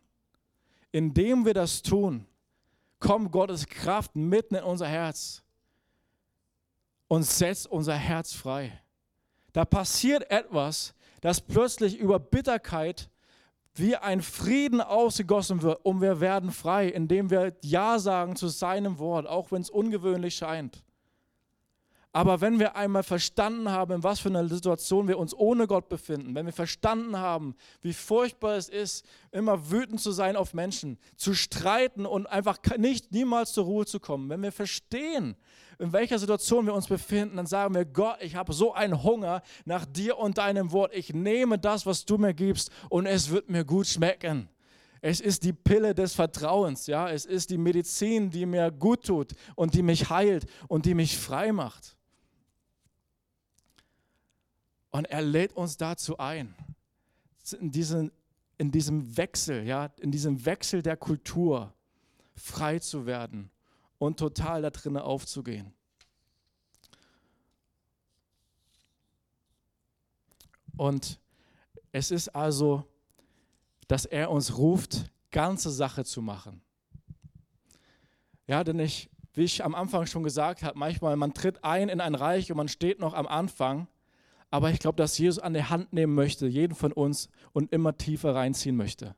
[0.93, 2.27] Indem wir das tun,
[2.99, 5.43] kommt Gottes Kraft mitten in unser Herz
[7.09, 8.81] und setzt unser Herz frei.
[9.53, 13.11] Da passiert etwas, das plötzlich über Bitterkeit
[13.75, 18.99] wie ein Frieden ausgegossen wird und wir werden frei, indem wir Ja sagen zu seinem
[18.99, 20.83] Wort, auch wenn es ungewöhnlich scheint.
[22.13, 25.89] Aber wenn wir einmal verstanden haben, in was für einer Situation wir uns ohne Gott
[25.89, 30.99] befinden, wenn wir verstanden haben, wie furchtbar es ist, immer wütend zu sein auf Menschen,
[31.17, 35.37] zu streiten und einfach nicht niemals zur Ruhe zu kommen, wenn wir verstehen,
[35.79, 39.43] in welcher Situation wir uns befinden, dann sagen wir, Gott, ich habe so einen Hunger
[39.65, 40.93] nach dir und deinem Wort.
[40.95, 44.49] Ich nehme das, was du mir gibst und es wird mir gut schmecken.
[45.01, 49.35] Es ist die Pille des Vertrauens, ja, es ist die Medizin, die mir gut tut
[49.55, 51.98] und die mich heilt und die mich frei macht.
[54.91, 56.55] Und er lädt uns dazu ein,
[57.59, 58.11] in, diesen,
[58.57, 61.73] in diesem Wechsel, ja, in diesem Wechsel der Kultur
[62.35, 63.51] frei zu werden
[63.99, 65.73] und total da drinnen aufzugehen.
[70.77, 71.21] Und
[71.93, 72.85] es ist also,
[73.89, 76.63] dass er uns ruft, ganze Sache zu machen.
[78.47, 82.01] Ja, denn ich, wie ich am Anfang schon gesagt habe, manchmal man tritt ein in
[82.01, 83.89] ein Reich und man steht noch am Anfang
[84.51, 87.97] aber ich glaube, dass Jesus an der Hand nehmen möchte, jeden von uns, und immer
[87.97, 89.15] tiefer reinziehen möchte.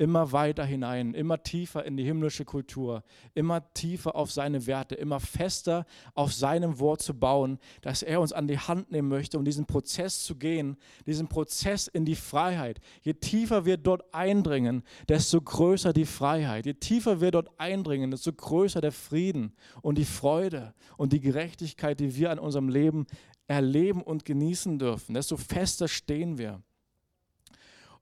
[0.00, 3.02] Immer weiter hinein, immer tiefer in die himmlische Kultur,
[3.34, 8.32] immer tiefer auf seine Werte, immer fester auf seinem Wort zu bauen, dass er uns
[8.32, 12.78] an die Hand nehmen möchte, um diesen Prozess zu gehen, diesen Prozess in die Freiheit.
[13.02, 16.66] Je tiefer wir dort eindringen, desto größer die Freiheit.
[16.66, 21.98] Je tiefer wir dort eindringen, desto größer der Frieden und die Freude und die Gerechtigkeit,
[21.98, 23.08] die wir an unserem Leben
[23.48, 26.62] erleben und genießen dürfen, desto fester stehen wir.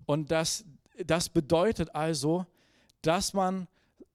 [0.05, 0.65] Und das,
[1.05, 2.45] das bedeutet also,
[3.01, 3.69] dass man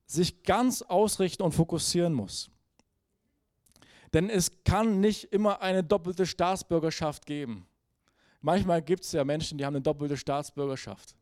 [0.05, 2.51] sich ganz ausrichten und fokussieren muss.
[4.13, 7.65] Denn es kann nicht immer eine doppelte Staatsbürgerschaft geben.
[8.41, 11.15] Manchmal gibt es ja Menschen, die haben eine doppelte Staatsbürgerschaft.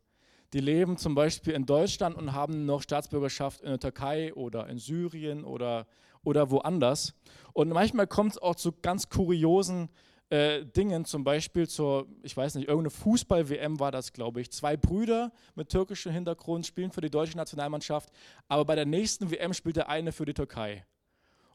[0.52, 4.78] Die leben zum Beispiel in Deutschland und haben noch Staatsbürgerschaft in der Türkei oder in
[4.78, 5.86] Syrien oder
[6.24, 7.14] oder woanders.
[7.52, 9.88] Und manchmal kommt es auch zu ganz kuriosen
[10.30, 14.50] äh, Dingen, zum Beispiel zur, ich weiß nicht, irgendeine Fußball-WM war das, glaube ich.
[14.52, 18.10] Zwei Brüder mit türkischem Hintergrund spielen für die deutsche Nationalmannschaft,
[18.48, 20.84] aber bei der nächsten WM spielt der eine für die Türkei.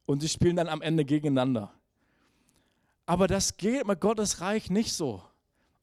[0.05, 1.71] Und sie spielen dann am Ende gegeneinander.
[3.05, 5.23] Aber das geht mit Gottes Reich nicht so.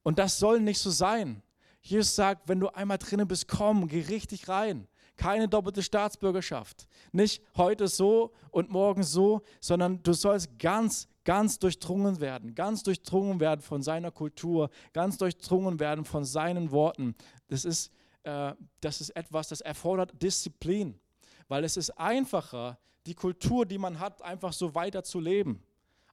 [0.02, 1.42] Und das soll nicht so sein.
[1.80, 4.86] Jesus sagt, wenn du einmal drinnen bist, komm, geh richtig rein
[5.22, 6.88] keine doppelte Staatsbürgerschaft.
[7.12, 13.38] Nicht heute so und morgen so, sondern du sollst ganz, ganz durchdrungen werden, ganz durchdrungen
[13.38, 17.14] werden von seiner Kultur, ganz durchdrungen werden von seinen Worten.
[17.46, 17.92] Das ist,
[18.24, 20.98] äh, das ist etwas, das erfordert Disziplin,
[21.46, 25.62] weil es ist einfacher, die Kultur, die man hat, einfach so weiter zu leben,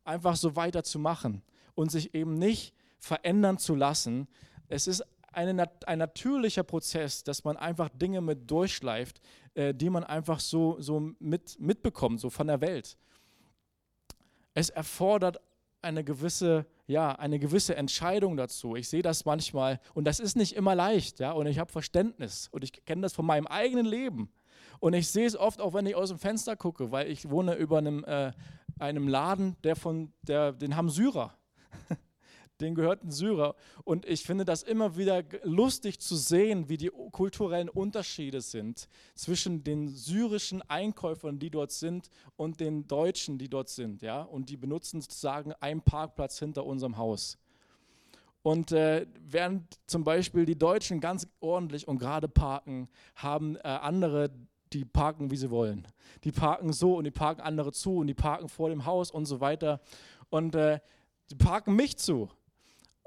[0.03, 1.41] einfach so weiter zu machen
[1.73, 4.27] und sich eben nicht verändern zu lassen.
[4.67, 9.21] Es ist eine, ein natürlicher Prozess, dass man einfach Dinge mit durchschleift,
[9.53, 12.97] äh, die man einfach so, so mit, mitbekommt, so von der Welt.
[14.53, 15.39] Es erfordert
[15.81, 18.75] eine gewisse, ja, eine gewisse Entscheidung dazu.
[18.75, 22.49] Ich sehe das manchmal und das ist nicht immer leicht, ja, und ich habe Verständnis
[22.51, 24.31] und ich kenne das von meinem eigenen Leben.
[24.79, 27.55] Und ich sehe es oft auch, wenn ich aus dem Fenster gucke, weil ich wohne
[27.55, 28.31] über einem, äh,
[28.79, 31.37] einem Laden, der von, der, den haben Syrer.
[32.61, 33.55] den gehört ein Syrer.
[33.83, 39.63] Und ich finde das immer wieder lustig zu sehen, wie die kulturellen Unterschiede sind zwischen
[39.63, 44.01] den syrischen Einkäufern, die dort sind, und den Deutschen, die dort sind.
[44.01, 44.21] Ja?
[44.21, 47.37] Und die benutzen sozusagen einen Parkplatz hinter unserem Haus.
[48.41, 54.31] Und äh, während zum Beispiel die Deutschen ganz ordentlich und gerade parken, haben äh, andere,
[54.71, 55.87] die parken, wie sie wollen.
[56.23, 59.25] Die parken so und die parken andere zu und die parken vor dem Haus und
[59.25, 59.81] so weiter.
[60.29, 60.79] Und äh,
[61.29, 62.29] die parken mich zu.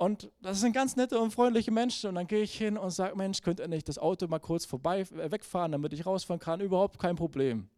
[0.02, 2.08] Und das sind ganz nette und freundliche Menschen.
[2.08, 4.64] Und dann gehe ich hin und sage, Mensch, könnt ihr nicht das Auto mal kurz
[4.64, 6.60] vorbei äh, wegfahren, damit ich rausfahren kann?
[6.60, 7.68] Überhaupt kein Problem.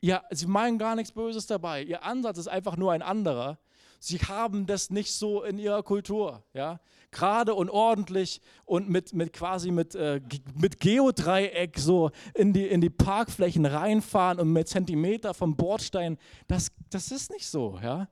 [0.00, 1.84] Ja, sie meinen gar nichts Böses dabei.
[1.84, 3.60] Ihr Ansatz ist einfach nur ein anderer.
[4.00, 6.42] Sie haben das nicht so in ihrer Kultur.
[6.54, 6.80] Ja?
[7.12, 10.20] Gerade und ordentlich und mit, mit quasi mit, äh,
[10.56, 16.18] mit Geodreieck so in die, in die Parkflächen reinfahren und mit Zentimeter vom Bordstein.
[16.48, 17.78] Das, das ist nicht so.
[17.80, 18.08] Ja?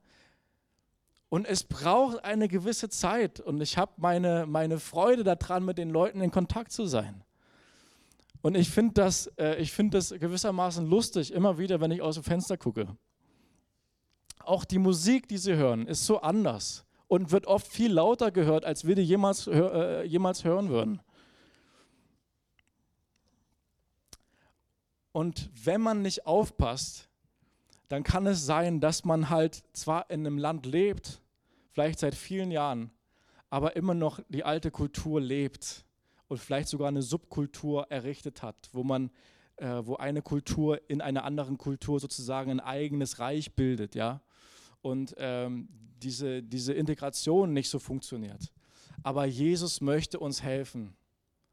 [1.30, 3.40] Und es braucht eine gewisse Zeit.
[3.40, 7.24] Und ich habe meine, meine Freude daran, mit den Leuten in Kontakt zu sein.
[8.42, 12.24] Und ich finde das, äh, find das gewissermaßen lustig, immer wieder, wenn ich aus dem
[12.24, 12.96] Fenster gucke.
[14.40, 18.64] Auch die Musik, die sie hören, ist so anders und wird oft viel lauter gehört,
[18.64, 21.00] als wir die jemals, äh, jemals hören würden.
[25.12, 27.09] Und wenn man nicht aufpasst,
[27.90, 31.20] dann kann es sein, dass man halt zwar in einem Land lebt,
[31.72, 32.92] vielleicht seit vielen Jahren,
[33.50, 35.84] aber immer noch die alte Kultur lebt
[36.28, 39.10] und vielleicht sogar eine Subkultur errichtet hat, wo man
[39.56, 44.22] äh, wo eine Kultur in einer anderen Kultur sozusagen ein eigenes Reich bildet, ja,
[44.82, 45.68] und ähm,
[46.00, 48.52] diese, diese Integration nicht so funktioniert.
[49.02, 50.94] Aber Jesus möchte uns helfen.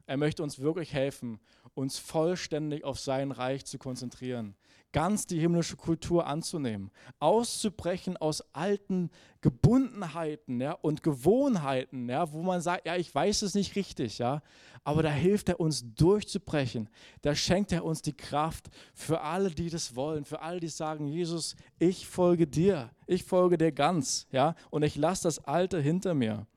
[0.06, 1.40] Er möchte uns wirklich helfen,
[1.74, 4.56] uns vollständig auf sein Reich zu konzentrieren
[4.98, 12.62] ganz die himmlische Kultur anzunehmen, auszubrechen aus alten Gebundenheiten ja, und Gewohnheiten, ja, wo man
[12.62, 14.42] sagt, ja, ich weiß es nicht richtig, ja,
[14.84, 16.90] aber da hilft er uns durchzubrechen.
[17.22, 21.06] Da schenkt er uns die Kraft für alle, die das wollen, für alle, die sagen,
[21.06, 26.16] Jesus, ich folge dir, ich folge dir ganz, ja, und ich lasse das Alte hinter
[26.16, 26.48] mir.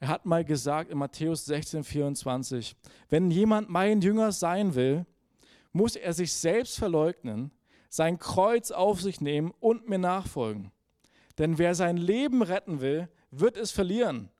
[0.00, 2.74] Er hat mal gesagt in Matthäus 16, 24,
[3.10, 5.06] wenn jemand mein Jünger sein will,
[5.72, 7.52] muss er sich selbst verleugnen,
[7.88, 10.72] sein Kreuz auf sich nehmen und mir nachfolgen.
[11.38, 14.30] Denn wer sein Leben retten will, wird es verlieren.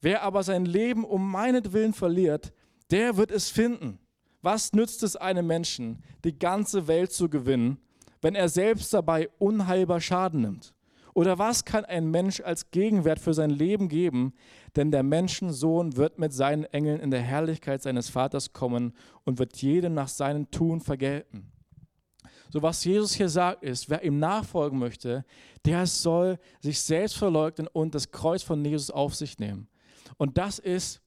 [0.00, 2.52] Wer aber sein Leben um meinetwillen verliert,
[2.90, 3.98] der wird es finden.
[4.42, 7.78] Was nützt es einem Menschen, die ganze Welt zu gewinnen,
[8.20, 10.74] wenn er selbst dabei unheilbar Schaden nimmt?
[11.14, 14.34] Oder was kann ein Mensch als Gegenwert für sein Leben geben?
[14.76, 18.92] Denn der Menschensohn wird mit seinen Engeln in der Herrlichkeit seines Vaters kommen
[19.24, 21.53] und wird jedem nach seinem Tun vergelten.
[22.50, 25.24] So was Jesus hier sagt ist, wer ihm nachfolgen möchte,
[25.64, 29.68] der soll sich selbst verleugnen und das Kreuz von Jesus auf sich nehmen.
[30.16, 31.00] Und das ist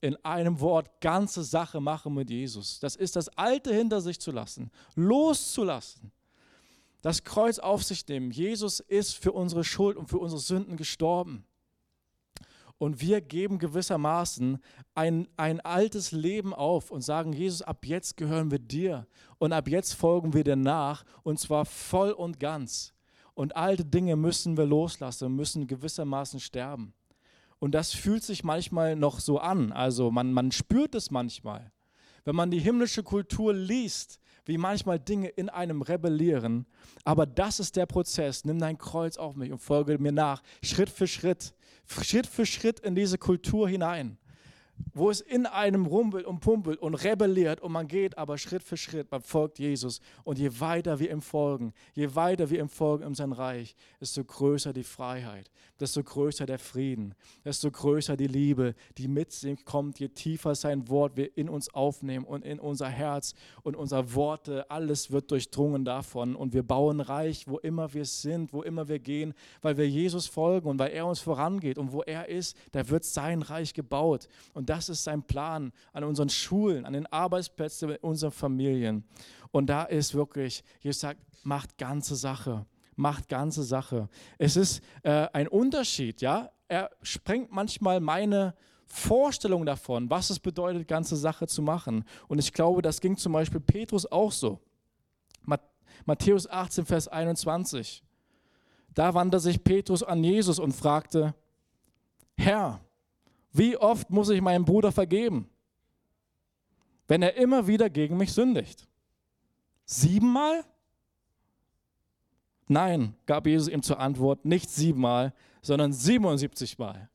[0.00, 2.78] in einem Wort ganze Sache machen mit Jesus.
[2.78, 6.12] Das ist das Alte hinter sich zu lassen, loszulassen.
[7.00, 8.30] Das Kreuz auf sich nehmen.
[8.30, 11.46] Jesus ist für unsere Schuld und für unsere Sünden gestorben.
[12.84, 14.58] Und wir geben gewissermaßen
[14.94, 19.06] ein, ein altes Leben auf und sagen, Jesus, ab jetzt gehören wir dir
[19.38, 22.92] und ab jetzt folgen wir dir nach und zwar voll und ganz.
[23.32, 26.92] Und alte Dinge müssen wir loslassen, müssen gewissermaßen sterben.
[27.58, 31.72] Und das fühlt sich manchmal noch so an, also man, man spürt es manchmal.
[32.26, 36.66] Wenn man die himmlische Kultur liest, wie manchmal Dinge in einem rebellieren.
[37.04, 38.44] Aber das ist der Prozess.
[38.44, 41.54] Nimm dein Kreuz auf mich und folge mir nach, Schritt für Schritt,
[41.86, 44.18] Schritt für Schritt in diese Kultur hinein.
[44.92, 48.76] Wo es in einem rumpelt und pumpelt und rebelliert und man geht aber Schritt für
[48.76, 50.00] Schritt, man folgt Jesus.
[50.22, 54.24] Und je weiter wir ihm folgen, je weiter wir ihm folgen in sein Reich, desto
[54.24, 59.98] größer die Freiheit, desto größer der Frieden, desto größer die Liebe, die mit ihm kommt,
[59.98, 64.70] je tiefer sein Wort wir in uns aufnehmen und in unser Herz und unser Worte,
[64.70, 66.36] alles wird durchdrungen davon.
[66.36, 70.26] Und wir bauen Reich, wo immer wir sind, wo immer wir gehen, weil wir Jesus
[70.26, 71.78] folgen und weil er uns vorangeht.
[71.78, 74.28] Und wo er ist, da wird sein Reich gebaut.
[74.52, 79.04] Und das ist sein Plan an unseren Schulen, an den Arbeitsplätzen, in unseren Familien
[79.50, 84.08] und da ist wirklich, Jesus sagt, macht ganze Sache macht ganze Sache.
[84.38, 86.50] Es ist äh, ein Unterschied, ja.
[86.68, 88.54] Er sprengt manchmal meine
[88.86, 92.04] Vorstellung davon, was es bedeutet, ganze Sache zu machen.
[92.28, 94.60] Und ich glaube, das ging zum Beispiel Petrus auch so.
[96.06, 98.02] Matthäus 18, Vers 21.
[98.94, 101.34] Da wandte sich Petrus an Jesus und fragte,
[102.36, 102.80] Herr,
[103.54, 105.48] wie oft muss ich meinem Bruder vergeben,
[107.06, 108.88] wenn er immer wieder gegen mich sündigt?
[109.84, 110.64] Siebenmal?
[112.66, 117.08] Nein, gab Jesus ihm zur Antwort, nicht siebenmal, sondern 77 Mal.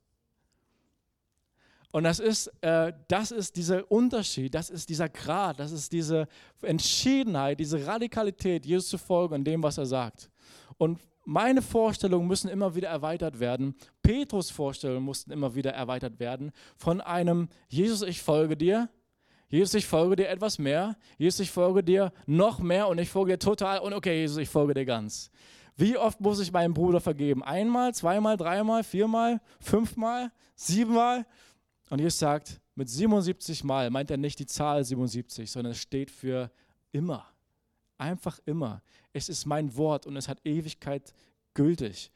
[1.92, 6.28] Und das ist, äh, das ist dieser Unterschied, das ist dieser Grad, das ist diese
[6.62, 10.30] Entschiedenheit, diese Radikalität, Jesus zu folgen in dem, was er sagt.
[10.78, 13.76] Und meine Vorstellungen müssen immer wieder erweitert werden.
[14.02, 18.90] Petrus Vorstellungen mussten immer wieder erweitert werden von einem Jesus, ich folge dir.
[19.48, 20.98] Jesus, ich folge dir etwas mehr.
[21.20, 24.50] Jesus, ich folge dir noch mehr und ich folge dir total und okay, Jesus, ich
[24.50, 25.30] folge dir ganz.
[25.76, 27.44] Wie oft muss ich meinem Bruder vergeben?
[27.44, 31.28] Einmal, zweimal, dreimal, viermal, fünfmal, siebenmal?
[31.92, 36.10] Und Jesus sagt, mit 77 Mal meint er nicht die Zahl 77, sondern es steht
[36.10, 36.50] für
[36.92, 37.28] immer.
[38.00, 38.82] Einfach immer.
[39.14, 41.14] Es ist mein Wort und es hat Ewigkeit
[41.54, 42.12] gültig.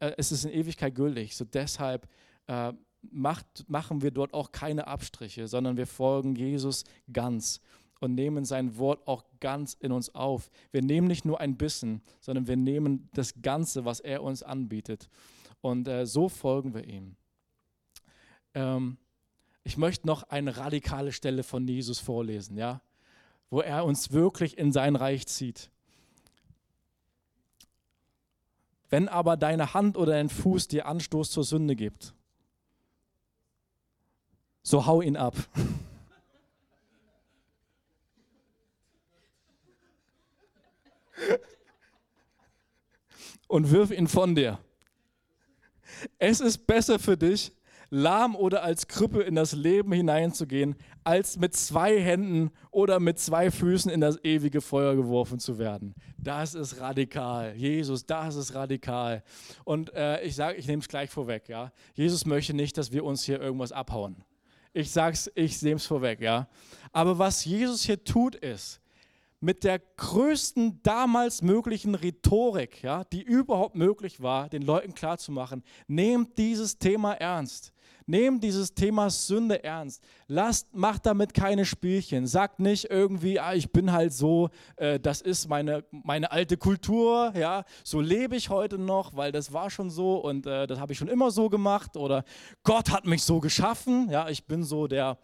[0.00, 1.36] Äh, es ist in Ewigkeit gültig.
[1.36, 2.08] So deshalb
[2.46, 2.72] äh,
[3.02, 7.60] macht, machen wir dort auch keine Abstriche, sondern wir folgen Jesus ganz
[8.00, 10.50] und nehmen sein Wort auch ganz in uns auf.
[10.70, 15.08] Wir nehmen nicht nur ein bisschen, sondern wir nehmen das Ganze, was er uns anbietet.
[15.60, 17.16] Und äh, so folgen wir ihm.
[18.54, 18.98] Ähm,
[19.64, 22.80] ich möchte noch eine radikale Stelle von Jesus vorlesen, ja,
[23.50, 25.70] wo er uns wirklich in sein Reich zieht.
[28.88, 32.14] Wenn aber deine Hand oder dein Fuß dir Anstoß zur Sünde gibt,
[34.62, 35.34] so hau ihn ab.
[43.48, 44.58] und wirf ihn von dir.
[46.18, 47.52] Es ist besser für dich,
[47.90, 53.50] lahm oder als Krüppel in das Leben hineinzugehen, als mit zwei Händen oder mit zwei
[53.50, 55.94] Füßen in das ewige Feuer geworfen zu werden.
[56.18, 57.54] Das ist radikal.
[57.56, 59.22] Jesus, das ist radikal.
[59.64, 61.48] Und äh, ich sage, ich nehme es gleich vorweg.
[61.48, 61.72] Ja?
[61.94, 64.24] Jesus möchte nicht, dass wir uns hier irgendwas abhauen.
[64.72, 66.20] Ich sage es, ich nehme es vorweg.
[66.20, 66.48] Ja?
[66.92, 68.80] Aber was Jesus hier tut, ist,
[69.40, 76.38] mit der größten damals möglichen Rhetorik, ja, die überhaupt möglich war, den Leuten klarzumachen, nehmt
[76.38, 77.72] dieses Thema ernst.
[78.06, 80.02] Nehmt dieses Thema Sünde ernst.
[80.28, 82.26] Lasst, macht damit keine Spielchen.
[82.28, 87.32] Sagt nicht irgendwie, ah, ich bin halt so, äh, das ist meine, meine alte Kultur,
[87.36, 90.92] ja, so lebe ich heute noch, weil das war schon so und äh, das habe
[90.92, 91.96] ich schon immer so gemacht.
[91.96, 92.24] Oder
[92.62, 95.18] Gott hat mich so geschaffen, ja, ich bin so der,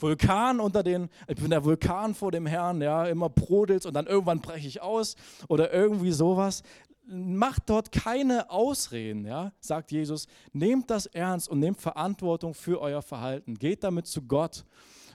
[0.00, 4.06] Vulkan unter den, ich bin der Vulkan vor dem Herrn, ja, immer brodelt und dann
[4.06, 5.16] irgendwann breche ich aus
[5.48, 6.62] oder irgendwie sowas.
[7.06, 10.28] Macht dort keine Ausreden, ja, sagt Jesus.
[10.52, 13.56] Nehmt das ernst und nehmt Verantwortung für euer Verhalten.
[13.56, 14.64] Geht damit zu Gott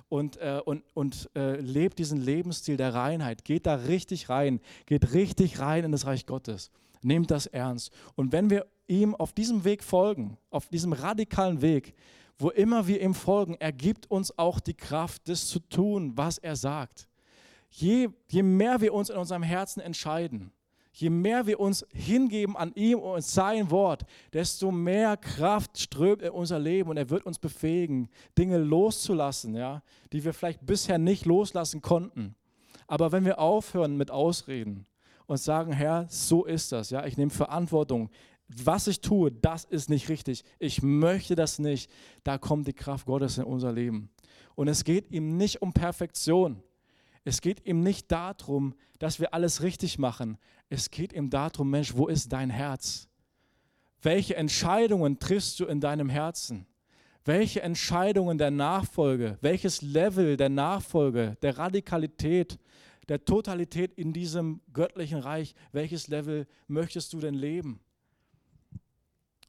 [0.09, 3.45] und, äh, und, und äh, lebt diesen Lebensstil der Reinheit.
[3.45, 4.59] Geht da richtig rein.
[4.85, 6.71] Geht richtig rein in das Reich Gottes.
[7.01, 7.91] Nehmt das ernst.
[8.15, 11.95] Und wenn wir ihm auf diesem Weg folgen, auf diesem radikalen Weg,
[12.37, 16.37] wo immer wir ihm folgen, er gibt uns auch die Kraft, das zu tun, was
[16.37, 17.07] er sagt.
[17.69, 20.51] Je, je mehr wir uns in unserem Herzen entscheiden,
[20.93, 26.31] je mehr wir uns hingeben an ihm und sein Wort, desto mehr Kraft strömt in
[26.31, 31.25] unser Leben und er wird uns befähigen, Dinge loszulassen, ja, die wir vielleicht bisher nicht
[31.25, 32.35] loslassen konnten.
[32.87, 34.85] Aber wenn wir aufhören mit Ausreden
[35.25, 38.09] und sagen, Herr, so ist das, ja, ich nehme Verantwortung,
[38.47, 40.43] was ich tue, das ist nicht richtig.
[40.60, 41.89] Ich möchte das nicht.
[42.23, 44.10] Da kommt die Kraft Gottes in unser Leben.
[44.55, 46.62] Und es geht ihm nicht um Perfektion.
[47.23, 50.38] Es geht ihm nicht darum, dass wir alles richtig machen.
[50.69, 53.09] Es geht ihm darum, Mensch, wo ist dein Herz?
[54.01, 56.67] Welche Entscheidungen triffst du in deinem Herzen?
[57.26, 62.59] Welche Entscheidungen der Nachfolge, welches Level der Nachfolge, der Radikalität,
[63.09, 67.80] der Totalität in diesem göttlichen Reich, welches Level möchtest du denn leben?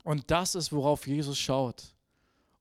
[0.07, 1.97] Und das ist, worauf Jesus schaut.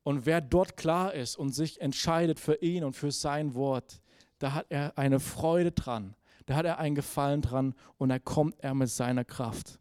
[0.01, 4.01] Und wer dort klar ist und sich entscheidet für ihn und für sein Wort,
[4.39, 6.15] da hat er eine Freude dran,
[6.47, 9.79] da hat er einen Gefallen dran und da kommt er mit seiner Kraft.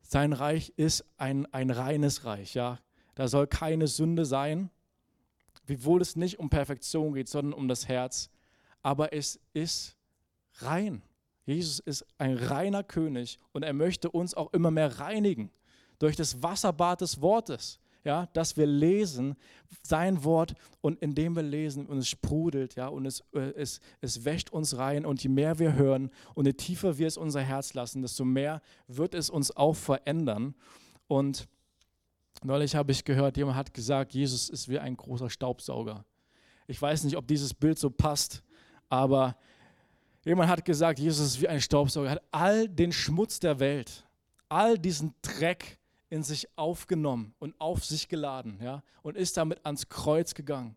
[0.00, 2.80] Sein Reich ist ein, ein reines Reich, ja.
[3.14, 4.70] Da soll keine Sünde sein,
[5.66, 8.30] wiewohl es nicht um Perfektion geht, sondern um das Herz.
[8.80, 9.98] Aber es ist
[10.60, 11.02] rein.
[11.46, 15.50] Jesus ist ein reiner König und er möchte uns auch immer mehr reinigen
[15.98, 19.34] durch das Wasserbad des Wortes ja, dass wir lesen
[19.82, 24.24] sein Wort und indem wir lesen und es sprudelt, ja, und es, äh, es, es
[24.24, 27.74] wäscht uns rein und je mehr wir hören und je tiefer wir es unser Herz
[27.74, 30.54] lassen, desto mehr wird es uns auch verändern.
[31.08, 31.48] Und
[32.42, 36.04] neulich habe ich gehört, jemand hat gesagt, Jesus ist wie ein großer Staubsauger.
[36.66, 38.42] Ich weiß nicht, ob dieses Bild so passt,
[38.88, 39.36] aber
[40.24, 44.04] jemand hat gesagt, Jesus ist wie ein Staubsauger, er hat all den Schmutz der Welt,
[44.48, 45.78] all diesen Dreck,
[46.10, 50.76] in sich aufgenommen und auf sich geladen ja, und ist damit ans Kreuz gegangen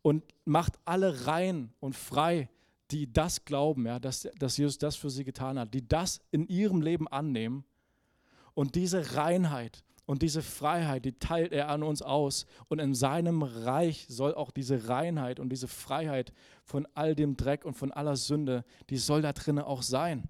[0.00, 2.48] und macht alle rein und frei,
[2.90, 6.46] die das glauben, ja, dass, dass Jesus das für sie getan hat, die das in
[6.46, 7.64] ihrem Leben annehmen.
[8.54, 12.46] Und diese Reinheit und diese Freiheit, die teilt er an uns aus.
[12.68, 16.32] Und in seinem Reich soll auch diese Reinheit und diese Freiheit
[16.64, 20.26] von all dem Dreck und von aller Sünde, die soll da drinnen auch sein.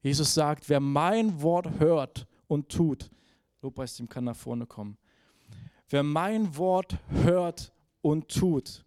[0.00, 3.10] Jesus sagt, wer mein Wort hört und tut.
[3.60, 4.96] Lobpreisteam kann nach vorne kommen.
[5.90, 8.86] Wer mein Wort hört und tut,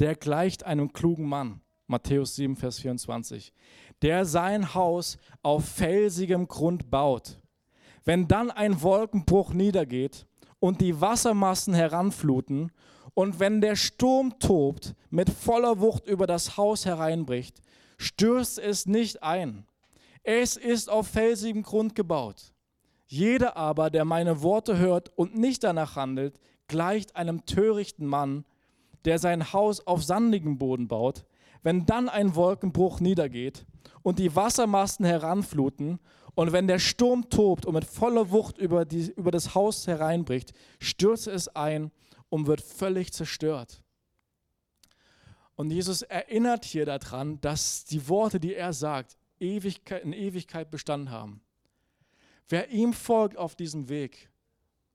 [0.00, 1.60] der gleicht einem klugen Mann.
[1.86, 3.52] Matthäus 7, Vers 24.
[4.02, 7.40] Der sein Haus auf felsigem Grund baut.
[8.04, 10.26] Wenn dann ein Wolkenbruch niedergeht
[10.60, 12.72] und die Wassermassen heranfluten
[13.14, 17.60] und wenn der Sturm tobt, mit voller Wucht über das Haus hereinbricht,
[17.98, 19.66] stürzt es nicht ein,
[20.22, 22.52] es ist auf felsigem Grund gebaut.
[23.06, 28.44] Jeder aber, der meine Worte hört und nicht danach handelt, gleicht einem törichten Mann,
[29.04, 31.24] der sein Haus auf sandigem Boden baut.
[31.66, 33.66] Wenn dann ein Wolkenbruch niedergeht
[34.04, 35.98] und die Wassermassen heranfluten
[36.36, 40.52] und wenn der Sturm tobt und mit voller Wucht über, die, über das Haus hereinbricht,
[40.78, 41.90] stürzt es ein
[42.28, 43.82] und wird völlig zerstört.
[45.56, 51.10] Und Jesus erinnert hier daran, dass die Worte, die er sagt, Ewigkeit, in Ewigkeit Bestand
[51.10, 51.40] haben.
[52.48, 54.30] Wer ihm folgt auf diesem Weg,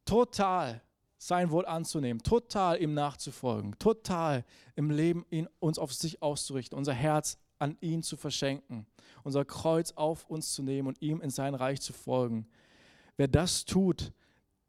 [0.05, 0.81] total
[1.21, 4.43] sein Wort anzunehmen, total ihm nachzufolgen, total
[4.75, 8.87] im Leben ihn, uns auf sich auszurichten, unser Herz an ihn zu verschenken,
[9.23, 12.47] unser Kreuz auf uns zu nehmen und ihm in sein Reich zu folgen.
[13.17, 14.11] Wer das tut,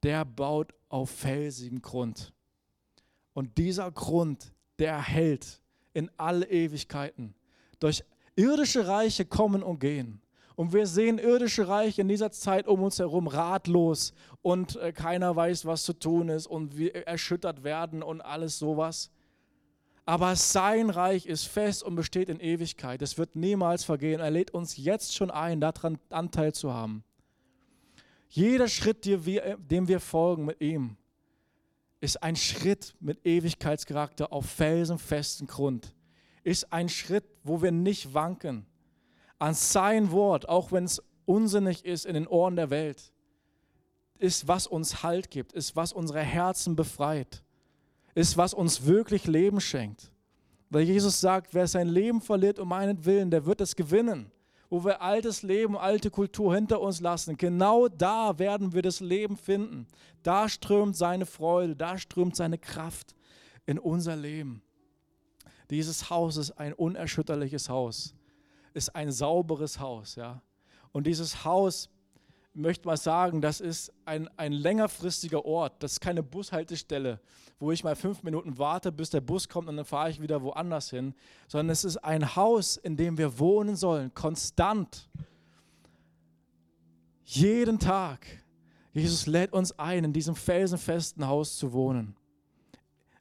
[0.02, 2.34] der baut auf felsigem Grund.
[3.32, 5.62] Und dieser Grund, der hält
[5.94, 7.34] in alle Ewigkeiten
[7.80, 8.04] durch
[8.36, 10.20] Irdische Reiche kommen und gehen.
[10.62, 15.34] Und wir sehen irdische Reiche in dieser Zeit um uns herum ratlos und äh, keiner
[15.34, 19.10] weiß, was zu tun ist und wir erschüttert werden und alles sowas.
[20.04, 23.02] Aber sein Reich ist fest und besteht in Ewigkeit.
[23.02, 24.20] Es wird niemals vergehen.
[24.20, 27.02] Er lädt uns jetzt schon ein, daran Anteil zu haben.
[28.28, 30.96] Jeder Schritt, dem wir folgen mit ihm,
[31.98, 35.92] ist ein Schritt mit Ewigkeitscharakter auf felsenfesten Grund
[36.44, 38.66] ist ein Schritt, wo wir nicht wanken
[39.42, 43.12] an sein Wort, auch wenn es unsinnig ist in den Ohren der Welt,
[44.18, 47.42] ist, was uns Halt gibt, ist, was unsere Herzen befreit,
[48.14, 50.12] ist, was uns wirklich Leben schenkt.
[50.70, 54.30] Weil Jesus sagt, wer sein Leben verliert um meinen Willen, der wird es gewinnen.
[54.70, 59.36] Wo wir altes Leben, alte Kultur hinter uns lassen, genau da werden wir das Leben
[59.36, 59.88] finden.
[60.22, 63.16] Da strömt seine Freude, da strömt seine Kraft
[63.66, 64.62] in unser Leben.
[65.68, 68.14] Dieses Haus ist ein unerschütterliches Haus,
[68.74, 70.16] ist ein sauberes Haus.
[70.16, 70.42] Ja?
[70.92, 71.88] Und dieses Haus,
[72.54, 75.82] ich möchte mal sagen, das ist ein, ein längerfristiger Ort.
[75.82, 77.20] Das ist keine Bushaltestelle,
[77.58, 80.42] wo ich mal fünf Minuten warte, bis der Bus kommt und dann fahre ich wieder
[80.42, 81.14] woanders hin,
[81.48, 85.08] sondern es ist ein Haus, in dem wir wohnen sollen, konstant.
[87.24, 88.26] Jeden Tag.
[88.92, 92.14] Jesus lädt uns ein, in diesem felsenfesten Haus zu wohnen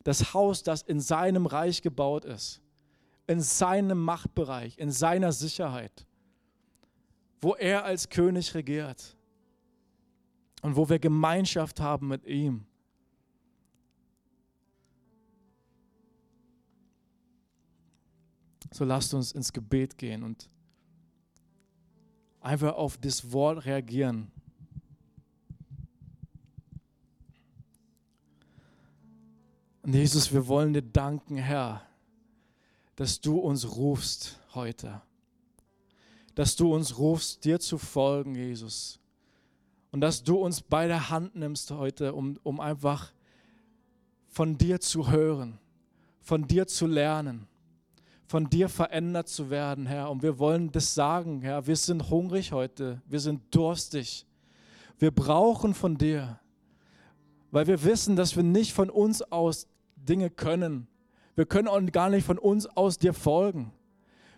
[0.03, 2.61] das Haus, das in seinem Reich gebaut ist,
[3.31, 6.05] in seinem Machtbereich, in seiner Sicherheit,
[7.39, 9.15] wo er als König regiert
[10.61, 12.65] und wo wir Gemeinschaft haben mit ihm.
[18.73, 20.49] So lasst uns ins Gebet gehen und
[22.41, 24.29] einfach auf das Wort reagieren.
[29.83, 31.87] Und Jesus, wir wollen dir danken, Herr,
[33.01, 35.01] dass du uns rufst heute.
[36.35, 38.99] Dass du uns rufst, dir zu folgen, Jesus.
[39.89, 43.11] Und dass du uns bei der Hand nimmst heute, um, um einfach
[44.27, 45.57] von dir zu hören,
[46.19, 47.47] von dir zu lernen,
[48.27, 50.11] von dir verändert zu werden, Herr.
[50.11, 51.65] Und wir wollen das sagen, Herr.
[51.65, 54.27] Wir sind hungrig heute, wir sind durstig.
[54.99, 56.39] Wir brauchen von dir,
[57.49, 60.87] weil wir wissen, dass wir nicht von uns aus Dinge können.
[61.41, 63.71] Wir können auch gar nicht von uns aus dir folgen.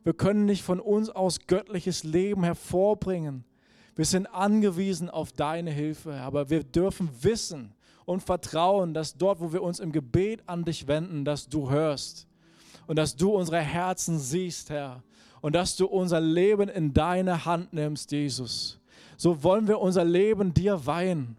[0.06, 3.44] Wir können nicht von uns aus göttliches Leben hervorbringen.
[3.98, 7.74] Wir sind angewiesen auf deine Hilfe, aber wir dürfen wissen
[8.06, 12.26] und vertrauen, dass dort, wo wir uns im Gebet an dich wenden, dass du hörst
[12.88, 15.04] und dass du unsere Herzen siehst, Herr,
[15.42, 18.80] und dass du unser Leben in deine Hand nimmst, Jesus.
[19.18, 21.36] So wollen wir unser Leben dir weihen,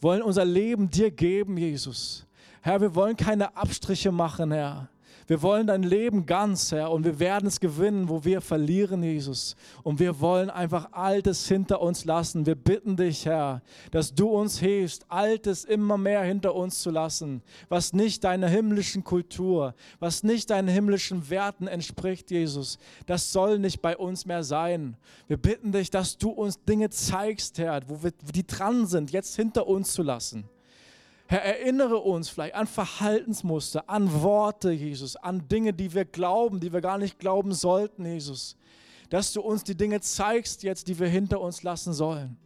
[0.00, 2.24] wollen unser Leben dir geben, Jesus.
[2.62, 4.88] Herr, wir wollen keine Abstriche machen, Herr.
[5.26, 9.56] Wir wollen dein Leben ganz, Herr, und wir werden es gewinnen, wo wir verlieren, Jesus.
[9.82, 12.44] Und wir wollen einfach Altes hinter uns lassen.
[12.46, 17.42] Wir bitten dich, Herr, dass du uns hilfst, Altes immer mehr hinter uns zu lassen,
[17.68, 22.78] was nicht deiner himmlischen Kultur, was nicht deinen himmlischen Werten entspricht, Jesus.
[23.06, 24.96] Das soll nicht bei uns mehr sein.
[25.28, 29.36] Wir bitten dich, dass du uns Dinge zeigst, Herr, wo wir, die dran sind, jetzt
[29.36, 30.44] hinter uns zu lassen.
[31.32, 36.74] Herr, erinnere uns vielleicht an Verhaltensmuster, an Worte, Jesus, an Dinge, die wir glauben, die
[36.74, 38.54] wir gar nicht glauben sollten, Jesus.
[39.08, 42.36] Dass du uns die Dinge zeigst jetzt, die wir hinter uns lassen sollen.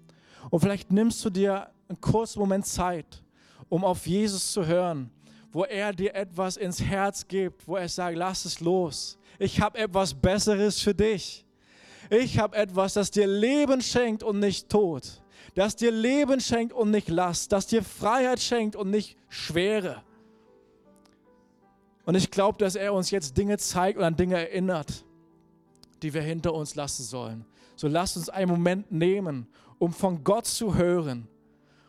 [0.51, 3.25] Und vielleicht nimmst du dir einen kurzen Moment Zeit,
[3.69, 5.11] um auf Jesus zu hören,
[5.51, 9.19] wo er dir etwas ins Herz gibt, wo er sagt, lass es los.
[9.41, 11.45] Ich habe etwas Besseres für dich.
[12.09, 15.03] Ich habe etwas, das dir Leben schenkt und nicht Tod
[15.57, 20.03] das dir Leben schenkt und nicht Last, das dir Freiheit schenkt und nicht Schwere.
[22.05, 25.07] Und ich glaube, dass er uns jetzt Dinge zeigt und an Dinge erinnert,
[26.03, 27.47] die wir hinter uns lassen sollen.
[27.75, 29.49] So lasst uns einen Moment nehmen,
[29.79, 31.27] um von Gott zu hören.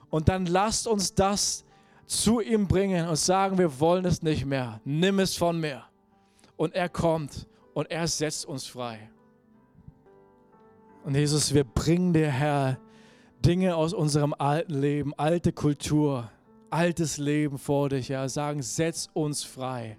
[0.10, 1.66] Und dann lasst uns das
[2.06, 4.80] zu ihm bringen und sagen, wir wollen es nicht mehr.
[4.86, 5.84] Nimm es von mir.
[6.56, 9.12] Und er kommt und er setzt uns frei.
[11.04, 12.80] Und Jesus, wir bringen dir, Herr,
[13.48, 16.30] Dinge aus unserem alten Leben, alte Kultur,
[16.70, 19.98] altes Leben vor dich, ja, sagen, setz uns frei.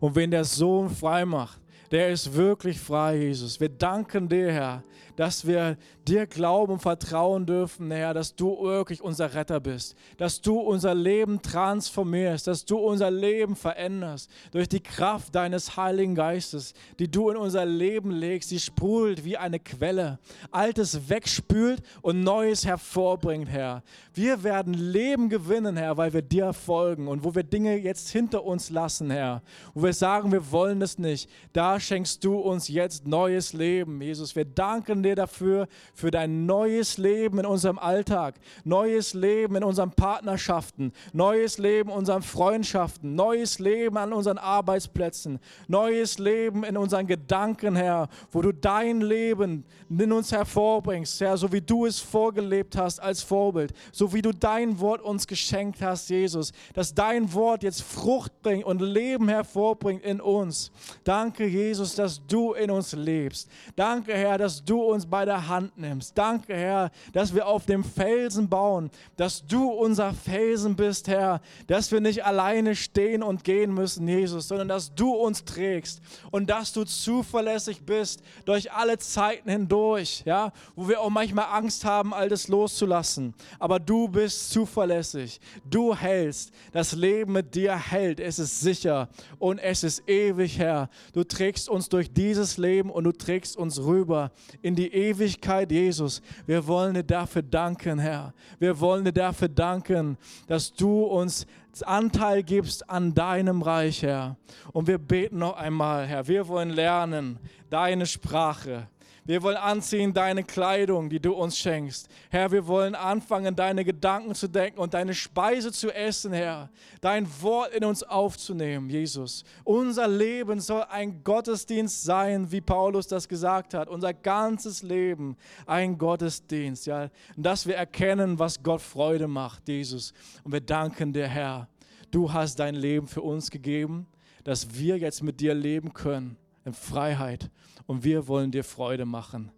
[0.00, 1.60] Und wenn der Sohn frei macht,
[1.90, 3.60] der ist wirklich frei, Jesus.
[3.60, 4.82] Wir danken dir, Herr,
[5.16, 5.76] dass wir
[6.06, 10.94] dir glauben und vertrauen dürfen, Herr, dass du wirklich unser Retter bist, dass du unser
[10.94, 17.30] Leben transformierst, dass du unser Leben veränderst durch die Kraft deines Heiligen Geistes, die du
[17.30, 20.18] in unser Leben legst, die sprudelt wie eine Quelle,
[20.50, 23.82] Altes wegspült und Neues hervorbringt, Herr.
[24.14, 28.44] Wir werden Leben gewinnen, Herr, weil wir dir folgen und wo wir Dinge jetzt hinter
[28.44, 29.42] uns lassen, Herr,
[29.74, 34.34] wo wir sagen, wir wollen es nicht, da schenkst du uns jetzt neues Leben, Jesus.
[34.36, 39.90] Wir danken dir dafür, für dein neues Leben in unserem Alltag, neues Leben in unseren
[39.90, 47.06] Partnerschaften, neues Leben in unseren Freundschaften, neues Leben an unseren Arbeitsplätzen, neues Leben in unseren
[47.06, 52.76] Gedanken, Herr, wo du dein Leben in uns hervorbringst, Herr, so wie du es vorgelebt
[52.76, 57.62] hast als Vorbild, so wie du dein Wort uns geschenkt hast, Jesus, dass dein Wort
[57.62, 60.70] jetzt Frucht bringt und Leben hervorbringt in uns.
[61.04, 63.48] Danke, Jesus, dass du in uns lebst.
[63.76, 66.16] Danke, Herr, dass du uns bei der Hand nimmst.
[66.16, 71.92] Danke, Herr, dass wir auf dem Felsen bauen, dass du unser Felsen bist, Herr, dass
[71.92, 76.00] wir nicht alleine stehen und gehen müssen, Jesus, sondern dass du uns trägst
[76.30, 81.84] und dass du zuverlässig bist durch alle Zeiten hindurch, ja, wo wir auch manchmal Angst
[81.84, 83.34] haben, alles loszulassen.
[83.58, 85.40] Aber du bist zuverlässig.
[85.64, 86.52] Du hältst.
[86.72, 88.20] Das Leben mit dir hält.
[88.20, 89.08] Es ist sicher
[89.38, 90.88] und es ist ewig, Herr.
[91.12, 91.24] Du
[91.58, 94.30] trägst uns durch dieses Leben und du trägst uns rüber
[94.62, 96.22] in die Ewigkeit, Jesus.
[96.46, 98.32] Wir wollen dir dafür danken, Herr.
[98.60, 101.46] Wir wollen dir dafür danken, dass du uns
[101.84, 104.36] Anteil gibst an deinem Reich, Herr.
[104.72, 106.28] Und wir beten noch einmal, Herr.
[106.28, 107.40] Wir wollen lernen
[107.70, 108.86] deine Sprache.
[109.28, 112.08] Wir wollen anziehen deine Kleidung, die du uns schenkst.
[112.30, 116.70] Herr, wir wollen anfangen, deine Gedanken zu denken und deine Speise zu essen, Herr.
[117.02, 119.44] Dein Wort in uns aufzunehmen, Jesus.
[119.64, 123.90] Unser Leben soll ein Gottesdienst sein, wie Paulus das gesagt hat.
[123.90, 127.10] Unser ganzes Leben ein Gottesdienst, ja.
[127.36, 130.14] Dass wir erkennen, was Gott Freude macht, Jesus.
[130.42, 131.68] Und wir danken dir, Herr.
[132.10, 134.06] Du hast dein Leben für uns gegeben,
[134.44, 137.50] dass wir jetzt mit dir leben können in Freiheit
[137.86, 139.50] und wir wollen dir Freude machen.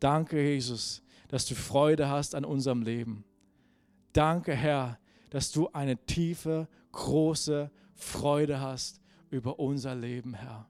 [0.00, 3.24] Danke, Jesus, dass du Freude hast an unserem Leben.
[4.12, 4.98] Danke, Herr,
[5.30, 9.00] dass du eine tiefe, große Freude hast
[9.30, 10.68] über unser Leben, Herr.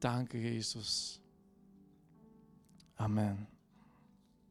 [0.00, 1.20] Danke, Jesus.
[2.96, 3.51] Amen.